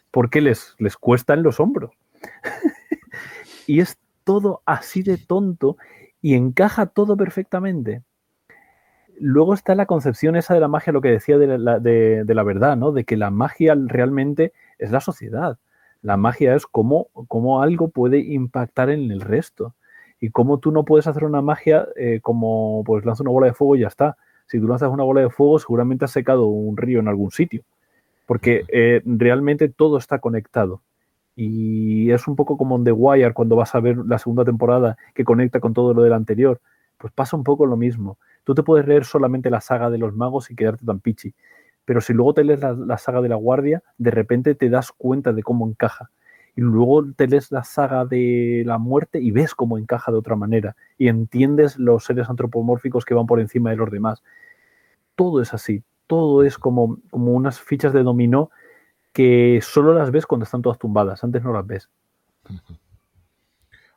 [0.09, 1.91] porque les, les cuesta en los hombros.
[3.67, 5.77] y es todo así de tonto
[6.21, 8.03] y encaja todo perfectamente.
[9.23, 12.41] Luego está la concepción esa de la magia, lo que decía de la, de, la
[12.41, 12.91] verdad, ¿no?
[12.91, 15.59] De que la magia realmente es la sociedad.
[16.01, 19.75] La magia es cómo, cómo algo puede impactar en el resto.
[20.19, 23.53] Y cómo tú no puedes hacer una magia eh, como, pues lanza una bola de
[23.53, 24.17] fuego y ya está.
[24.47, 27.61] Si tú lanzas una bola de fuego, seguramente has secado un río en algún sitio.
[28.25, 30.81] Porque eh, realmente todo está conectado.
[31.35, 34.97] Y es un poco como en The Wire cuando vas a ver la segunda temporada
[35.13, 36.59] que conecta con todo lo del anterior.
[37.01, 38.19] Pues pasa un poco lo mismo.
[38.43, 41.33] Tú te puedes leer solamente la saga de los magos y quedarte tan pichi.
[41.83, 45.33] Pero si luego te lees la, saga de la guardia, de repente te das cuenta
[45.33, 46.11] de cómo encaja.
[46.55, 50.35] Y luego te lees la saga de la muerte y ves cómo encaja de otra
[50.35, 50.75] manera.
[50.99, 54.21] Y entiendes los seres antropomórficos que van por encima de los demás.
[55.15, 55.81] Todo es así.
[56.05, 58.51] Todo es como, como unas fichas de dominó
[59.11, 61.89] que solo las ves cuando están todas tumbadas, antes no las ves.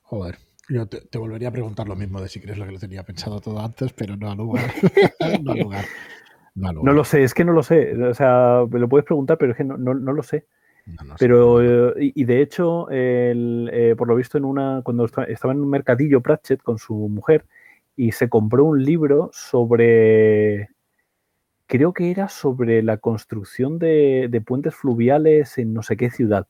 [0.03, 0.39] Joder,
[0.69, 3.41] yo te, volvería a preguntar lo mismo de si crees lo que lo tenía pensado
[3.41, 4.71] todo antes, pero no al lugar.
[5.43, 5.85] no lugar.
[6.55, 8.01] No, lo sé, es que no lo sé.
[8.01, 10.47] O sea, me lo puedes preguntar, pero es que no, lo sé.
[11.19, 15.71] pero, eh, y, de hecho, eh, por lo visto, en una cuando estaba en un
[15.71, 17.45] mercadillo Pratchett con su mujer
[17.97, 20.71] y se compró un libro sobre
[21.67, 26.47] creo que era sobre la construcción de, puentes fluviales en no sé qué ciudad.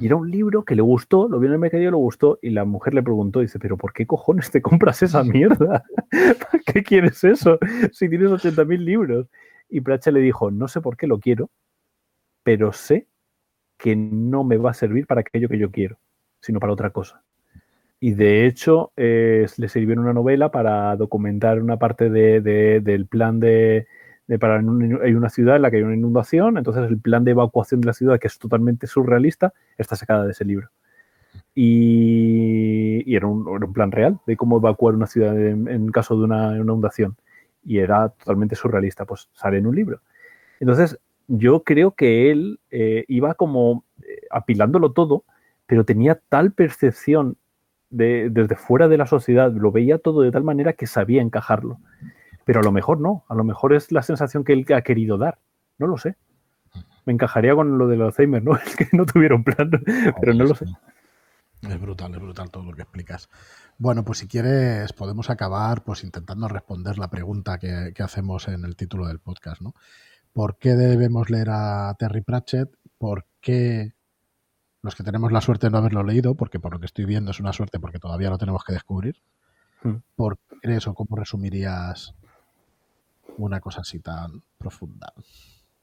[0.00, 2.50] Y era un libro que le gustó, lo vio en el mercadillo, le gustó, y
[2.50, 5.84] la mujer le preguntó, dice, pero ¿por qué cojones te compras esa mierda?
[6.10, 7.58] ¿Para qué quieres eso
[7.92, 9.28] si tienes 80.000 libros?
[9.68, 11.50] Y Prache le dijo, no sé por qué lo quiero,
[12.42, 13.06] pero sé
[13.76, 15.98] que no me va a servir para aquello que yo quiero,
[16.40, 17.22] sino para otra cosa.
[18.00, 23.86] Y de hecho, le sirvió en una novela para documentar una parte del plan de,
[24.36, 27.80] para hay una ciudad en la que hay una inundación, entonces el plan de evacuación
[27.80, 30.68] de la ciudad, que es totalmente surrealista, está sacada de ese libro.
[31.54, 37.16] Y, era, un, plan real de cómo evacuar una ciudad en, caso de una inundación.
[37.64, 40.00] Y era totalmente surrealista, pues sale en un libro.
[40.60, 45.24] Entonces, yo creo que él eh, iba como eh, apilándolo todo,
[45.66, 47.36] pero tenía tal percepción
[47.88, 51.78] de, desde fuera de la sociedad, lo veía todo de tal manera que sabía encajarlo
[52.48, 55.18] pero a lo mejor no, a lo mejor es la sensación que él ha querido
[55.18, 55.38] dar,
[55.76, 56.16] no lo sé.
[57.04, 58.56] Me encajaría con lo del Alzheimer, ¿no?
[58.66, 59.70] Es que no tuvieron plan,
[60.18, 60.64] pero no lo sé.
[61.60, 63.28] Es brutal, es brutal todo lo que explicas.
[63.76, 68.76] Bueno, pues si quieres podemos acabar pues intentando responder la pregunta que, hacemos en el
[68.76, 69.74] título del podcast, ¿no?
[70.32, 72.70] ¿Por qué debemos leer a Terry Pratchett?
[72.96, 73.92] por qué
[74.80, 77.30] los que tenemos la suerte de no haberlo leído, porque por lo que estoy viendo
[77.30, 79.20] es una suerte porque todavía lo tenemos que descubrir,
[79.82, 79.96] Hmm.
[80.16, 82.14] ¿por qué crees o cómo resumirías
[83.36, 85.12] una cosa así tan profunda?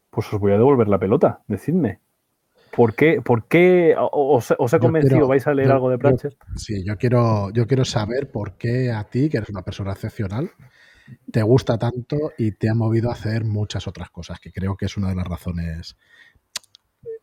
[0.09, 1.99] Pues os voy a devolver la pelota, decidme.
[2.75, 5.13] ¿Por qué, por qué os, os he convencido?
[5.15, 6.35] quiero- ¿Vais a leer yo- algo de yo- Pratchett?
[6.55, 10.51] Sí, yo quiero, yo quiero saber por qué a ti, que eres una persona excepcional,
[11.31, 14.85] te gusta tanto y te ha movido a hacer muchas otras cosas, que creo que
[14.85, 15.95] es una de las razones.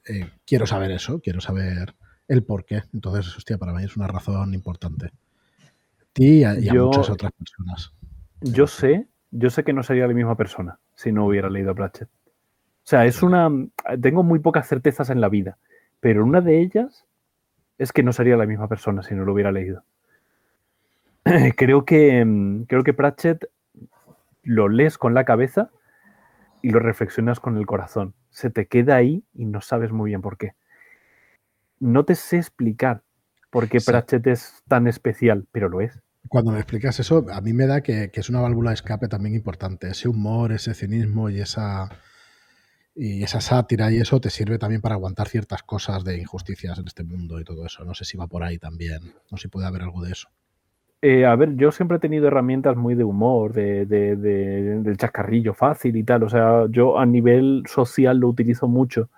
[0.09, 1.95] Eh, quiero saber eso, quiero saber
[2.29, 2.83] el por qué.
[2.95, 5.07] Entonces, hostia, para mí es una razón importante.
[5.07, 7.93] A ti y a, y a Yo- muchas otras personas.
[8.41, 11.75] Yo sé, yo sé que no sería la misma persona si no hubiera leído a
[11.75, 12.09] Pratchett.
[12.09, 13.49] O sea, es una.
[14.01, 15.59] Tengo muy pocas certezas en la vida,
[16.01, 17.07] pero una de ellas
[17.79, 19.85] es que no sería la misma persona si no lo hubiera leído.
[21.57, 23.47] creo que mm, creo que Pratchett
[24.43, 25.71] lo lees con la cabeza
[26.61, 28.15] y lo reflexionas con el corazón.
[28.31, 30.55] Se te queda ahí y no sabes muy bien por qué.
[31.81, 33.03] No te sé explicar
[33.51, 33.91] por qué Sí.
[33.91, 36.01] Pratchett es tan especial, pero lo es.
[36.29, 39.37] Cuando me explicas eso, a mí me da que, es una válvula de escape también
[39.37, 39.89] importante.
[39.91, 41.91] Ese humor, ese cinismo y esa,
[42.95, 46.87] y esa sátira y eso te sirve también para aguantar ciertas cosas de injusticias en
[46.87, 47.85] este mundo y todo eso.
[47.85, 49.15] No sé si va por ahí también.
[49.31, 50.29] No sé si puede haber algo de eso.
[51.05, 55.97] Eh, a ver, yo siempre he tenido herramientas muy de humor, de- del chascarrillo fácil
[55.97, 56.23] y tal.
[56.23, 59.11] O sea, yo a nivel social lo utilizo mucho.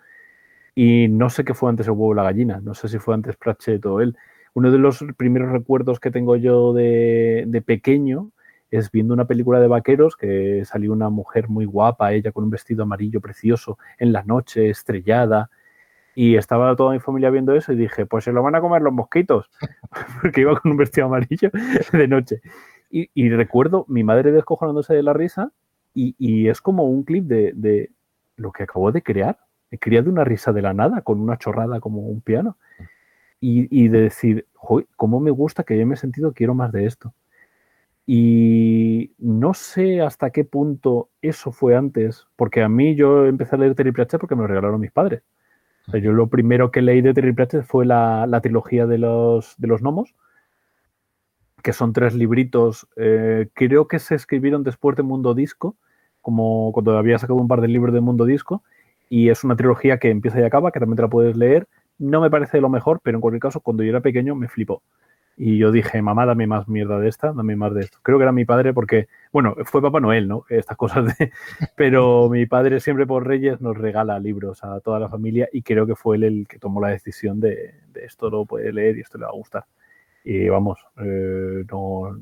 [0.74, 2.60] Y no sé qué fue antes el huevo o la gallina.
[2.62, 4.16] No sé si fue antes Pratchett o él.
[4.54, 8.30] Uno de los primeros recuerdos que tengo yo de, de pequeño
[8.70, 12.50] es viendo una película de vaqueros que salió una mujer muy guapa, ella con un
[12.50, 15.50] vestido amarillo precioso, en la noche, estrellada.
[16.16, 18.82] Y estaba toda mi familia viendo eso y dije, pues se lo van a comer
[18.82, 19.50] los mosquitos,
[20.22, 21.50] porque iba con un vestido amarillo
[21.92, 22.40] de noche.
[22.90, 25.50] Y, recuerdo mi madre descojonándose de la risa
[25.94, 27.90] y, y es como un clip de, de
[28.36, 29.38] lo que acabo de crear.
[29.72, 32.56] He creado una risa de la nada con una chorrada como un piano.
[33.46, 36.86] Y, de decir, "Joder, cómo me gusta que yo me he sentido, quiero más de
[36.86, 37.12] esto.
[38.06, 43.58] Y no sé hasta qué punto eso fue antes, porque a mí yo empecé a
[43.58, 45.22] leer Terry Pratchett porque me lo regalaron mis padres.
[45.92, 49.54] O yo lo primero que leí de Terry Pratchett fue la, la trilogía de los,
[49.58, 50.14] de los gnomos,
[51.62, 55.76] que son tres libritos, eh, creo que se escribieron después de Mundo Disco,
[56.20, 58.62] como cuando había sacado un par de libros de Mundo Disco,
[59.08, 61.66] y es una trilogía que empieza y acaba, que también la puedes leer.
[61.98, 64.82] No me parece lo mejor, pero en cualquier caso, cuando yo era pequeño me flipó.
[65.36, 67.98] Y yo dije, mamá, dame más mierda de esta, dame más de esto.
[68.02, 70.44] Creo que era mi padre porque, bueno, fue Papá Noel, ¿no?
[70.48, 71.32] Estas cosas de...
[71.76, 75.86] Pero mi padre siempre por Reyes nos regala libros a toda la familia y creo
[75.86, 79.00] que fue él el que tomó la decisión de, de esto lo puede leer y
[79.00, 79.64] esto le va a gustar.
[80.24, 82.16] Y vamos, eh, no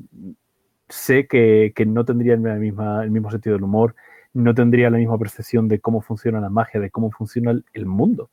[0.89, 3.95] sé que, que no tendría la misma, el mismo sentido del humor,
[4.33, 7.85] no tendría la misma percepción de cómo funciona la magia, de cómo funciona el, el
[7.85, 8.31] mundo.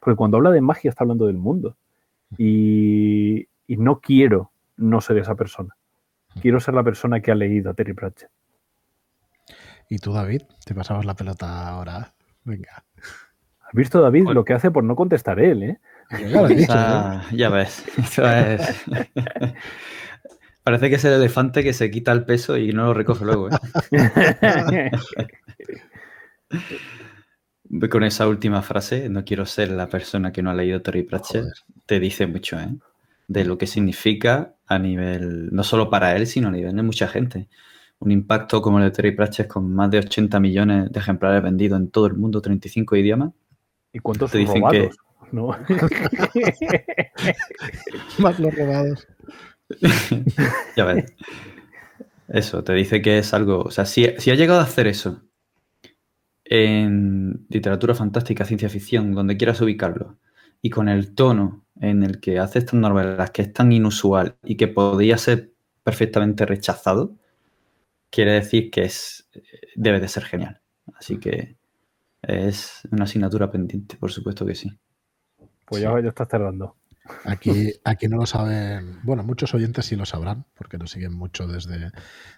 [0.00, 1.76] Porque cuando habla de magia está hablando del mundo.
[2.38, 5.76] Y, y no quiero no ser esa persona.
[6.40, 8.30] Quiero ser la persona que ha leído a Terry Pratchett.
[9.88, 12.14] Y tú, David, te pasabas la pelota ahora.
[12.44, 12.84] Venga.
[13.60, 15.62] ¿Has visto, David, lo que hace por no contestar él?
[15.64, 15.80] ¿eh?
[16.28, 16.80] Ya lo he dicho, ¿no?
[16.80, 17.84] Esa- ya ves.
[17.98, 18.84] Es-
[20.62, 23.48] Parece que es el elefante que se quita el peso y no lo recoge luego.
[23.50, 24.90] ¿eh?
[27.88, 31.42] Con esa última frase, no quiero ser la persona que no ha leído Terry Pratchett,
[31.42, 31.54] Joder.
[31.86, 32.74] te dice mucho, ¿eh?
[33.28, 37.06] De lo que significa a nivel, no solo para él, sino a nivel de mucha
[37.06, 37.48] gente.
[38.00, 41.78] Un impacto como el de Terry Pratchett con más de 80 millones de ejemplares vendidos
[41.78, 43.30] en todo el mundo, 35 idiomas.
[43.92, 44.96] ¿Y cuántos Te dicen robados?
[45.30, 45.48] ¿no?
[48.18, 49.06] Más los robados.
[50.76, 51.14] ya ves.
[52.26, 53.60] Eso, te dice que es algo.
[53.60, 55.22] O sea, si, si ha llegado a hacer eso
[56.50, 60.18] en literatura fantástica, ciencia ficción, donde quieras ubicarlo,
[60.60, 64.56] y con el tono en el que hace estas novelas, que es tan inusual y
[64.56, 65.52] que podría ser
[65.84, 67.14] perfectamente rechazado,
[68.10, 69.30] quiere decir que es
[69.76, 70.60] debe de ser genial.
[70.94, 71.56] Así que
[72.20, 74.70] es una asignatura pendiente, por supuesto que sí.
[75.64, 76.76] Pues ya, ya estás tardando.
[77.24, 79.00] Aquí, aquí no lo saben.
[79.02, 81.92] Bueno, muchos oyentes sí lo sabrán, porque nos siguen mucho desde,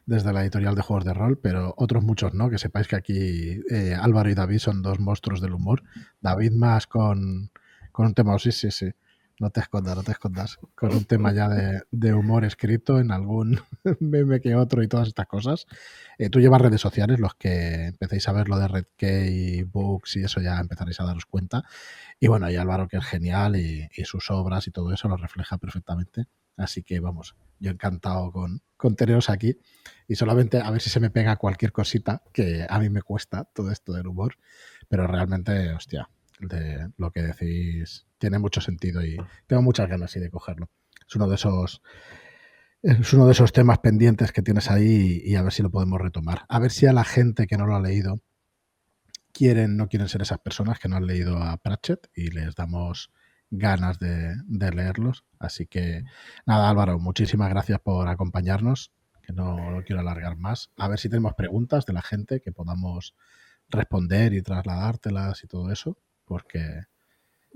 [0.06, 2.50] desde la editorial de juegos de rol, pero otros muchos no.
[2.50, 5.82] Que sepáis que aquí eh, Álvaro y David son dos monstruos del humor.
[6.20, 7.50] David más con,
[7.92, 8.90] con un tema, sí, sí, sí.
[9.42, 10.60] No te escondas, no te escondas.
[10.76, 13.58] Con un tema ya de, humor escrito en algún
[13.98, 15.66] meme que otro y todas estas cosas.
[16.16, 20.22] Eh, tú llevas redes sociales, los que empecéis a ver lo de Redkey, Books y
[20.22, 21.64] eso ya empezaréis a daros cuenta.
[22.20, 25.16] Y bueno, y Álvaro que es genial y, y sus obras y todo eso lo
[25.16, 26.26] refleja perfectamente.
[26.56, 29.58] Así que vamos, yo encantado con, con teneros aquí
[30.06, 33.42] y solamente a ver si se me pega cualquier cosita que a mí me cuesta
[33.52, 34.36] todo esto del humor,
[34.88, 36.08] pero realmente, hostia,
[36.48, 39.16] de lo que decís tiene mucho sentido y
[39.46, 40.70] tengo muchas ganas de cogerlo.
[41.08, 41.82] Es uno de esos
[42.82, 46.00] es uno de esos temas pendientes que tienes ahí y a ver si lo podemos
[46.00, 46.44] retomar.
[46.48, 48.20] A ver si a la gente que no lo ha leído
[49.32, 53.12] quieren, no quieren ser esas personas que no han leído a Pratchett y les damos
[53.50, 55.24] ganas de, leerlos.
[55.38, 56.04] Así que
[56.46, 60.70] nada, Álvaro, muchísimas gracias por acompañarnos, que no lo quiero alargar más.
[60.76, 63.14] A ver si tenemos preguntas de la gente que podamos
[63.68, 65.98] responder y trasladártelas y todo eso,
[66.32, 66.60] porque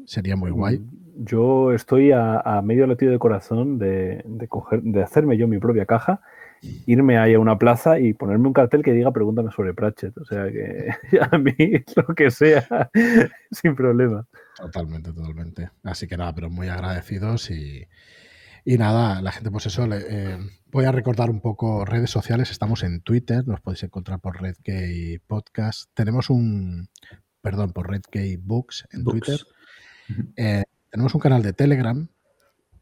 [0.04, 0.84] sería muy guay.
[1.16, 5.86] Yo estoy a, medio latido de corazón de, de, coger, de hacerme yo mi propia
[5.86, 6.20] caja
[6.86, 10.16] irme ahí a una plaza y ponerme un cartel que diga pregúntame sobre Pratchett.
[10.18, 10.90] O sea que
[11.30, 11.54] a mí
[11.96, 12.90] lo que sea,
[13.50, 14.26] sin problema.
[14.56, 15.70] Totalmente, totalmente.
[15.82, 17.86] Así que nada, pero muy agradecidos y,
[18.64, 20.38] y nada, la gente, pues eso, eh,
[20.70, 22.50] voy a recordar un poco redes sociales.
[22.50, 25.90] Estamos en Twitter, nos podéis encontrar por Redkey Podcast.
[25.94, 26.88] Tenemos un,
[27.46, 29.38] perdón, por Redkey Books en Twitter.
[30.36, 32.08] Eh, tenemos un canal de Telegram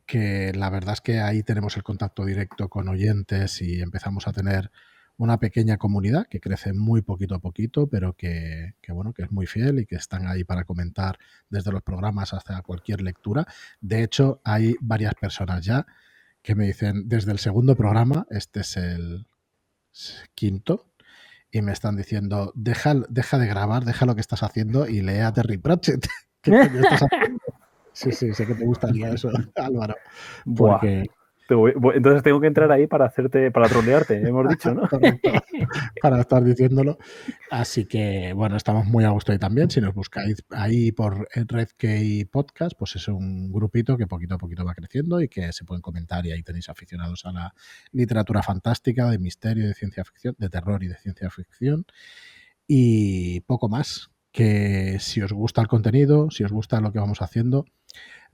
[0.06, 4.32] que la verdad es que ahí tenemos el contacto directo con oyentes y empezamos a
[4.32, 4.70] tener
[5.18, 9.46] una pequeña comunidad que crece muy poquito a poquito, pero que, bueno, que es muy
[9.46, 11.18] fiel y que están ahí para comentar
[11.50, 13.46] desde los programas hasta cualquier lectura.
[13.82, 15.84] De hecho, hay varias personas ya
[16.40, 19.26] que me dicen, desde el segundo programa, este es el
[20.34, 20.86] quinto,
[21.54, 25.20] y me están diciendo, deja, deja de grabar, deja lo que estás haciendo y lee
[25.20, 26.04] a Terry Pratchett.
[26.42, 27.38] ¿Qué estás haciendo?
[27.96, 29.94] Sí, sí, sé que te gustaría eso, Álvaro.
[30.56, 31.04] Porque...
[31.48, 34.82] entonces tengo que entrar ahí para hacerte, para trolearte, hemos dicho, ¿no?
[36.02, 36.98] para estar diciéndolo.
[37.50, 39.70] Así que, bueno, estamos muy a gusto ahí también.
[39.70, 44.64] Si nos buscáis ahí por RedKey Podcast, pues es un grupito que poquito a poquito
[44.64, 47.54] va creciendo y que se pueden comentar y ahí tenéis aficionados a la
[47.92, 51.84] literatura fantástica, de misterio, de ciencia ficción, de terror y de ciencia ficción.
[52.66, 57.22] Y poco más, que si os gusta el contenido, si os gusta lo que vamos
[57.22, 57.66] haciendo,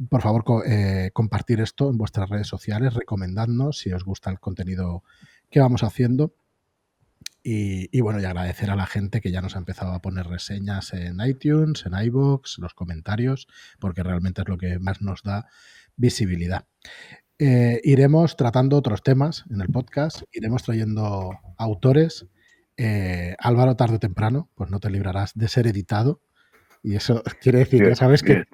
[0.09, 5.05] por favor, eh, compartir esto en vuestras redes sociales, recomendadnos si os gusta el contenido
[5.51, 6.35] que vamos haciendo.
[7.43, 10.93] Y, bueno, y agradecer a la gente que ya nos ha empezado a poner reseñas
[10.95, 13.47] en iTunes, en iBox, los comentarios,
[13.79, 15.49] porque realmente es lo que más nos da
[15.97, 16.67] visibilidad.
[17.39, 22.27] Eh, iremos tratando otros temas en el podcast, iremos trayendo autores.
[22.83, 26.23] Eh, Álvaro, tarde o temprano, pues no te librarás de ser editado
[26.83, 28.45] y eso quiere decir que sabes que,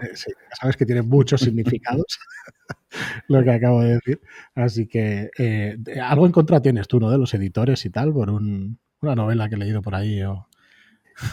[0.60, 2.18] sabes que tiene muchos significados
[3.28, 4.20] lo que acabo de decir.
[4.56, 7.08] Así que eh, algo en contra tienes tú, ¿no?
[7.08, 10.20] De los editores y tal, por una novela que he leído por ahí.
[10.24, 10.48] O...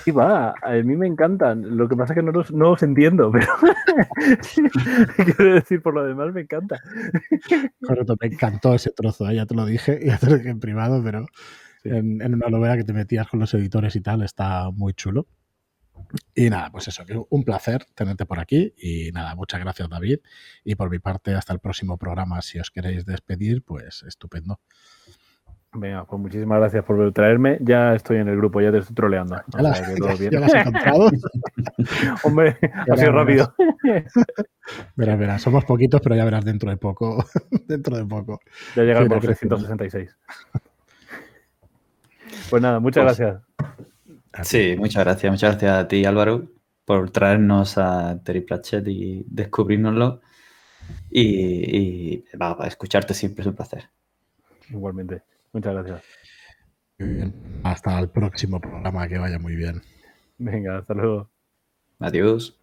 [0.04, 1.76] Sí, va, a mí me encantan.
[1.76, 3.48] Lo que pasa es que no los, no entiendo, pero
[5.36, 6.80] quiero decir, por lo demás me encanta.
[7.82, 9.36] Correcto, me encantó ese trozo, ¿eh?
[9.38, 11.26] ya te lo dije, ya te lo dije en privado, pero
[11.84, 15.28] en, en una novela que te metías con los editores y tal, está muy chulo.
[16.36, 18.74] Y nada, pues eso, un placer tenerte por aquí.
[18.78, 20.20] Y nada, muchas gracias, David.
[20.64, 22.42] Y por mi parte, hasta el próximo programa.
[22.42, 24.60] Si os queréis despedir, pues estupendo.
[25.76, 27.58] Venga, pues muchísimas gracias por traerme.
[27.62, 29.42] Ya estoy en el grupo, ya te estoy troleando.
[29.48, 31.10] ¿Ya, las, has encontrado?
[32.24, 32.58] Hombre,
[32.92, 33.56] ha sido rápido.
[34.96, 37.26] Verás, verás, somos poquitos, pero ya verás dentro de poco.
[37.68, 38.40] dentro de poco.
[38.76, 40.16] Ya llega el 366.
[42.50, 43.44] Pues nada, muchas pues gracias.
[44.44, 45.32] Sí, muchas gracias.
[45.32, 46.48] Muchas gracias a ti, Álvaro,
[46.86, 50.22] por traernos a Terry Pratchett y descubrirnoslo.
[51.10, 53.90] Y, y va, escucharte siempre es un placer.
[54.70, 55.24] Igualmente.
[55.52, 56.04] Muchas gracias.
[57.64, 59.82] Hasta el próximo programa, que vaya muy bien.
[60.38, 61.30] Venga, hasta luego.
[62.00, 62.60] Adiós.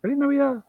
[0.00, 0.64] ¡Feliz Navidad!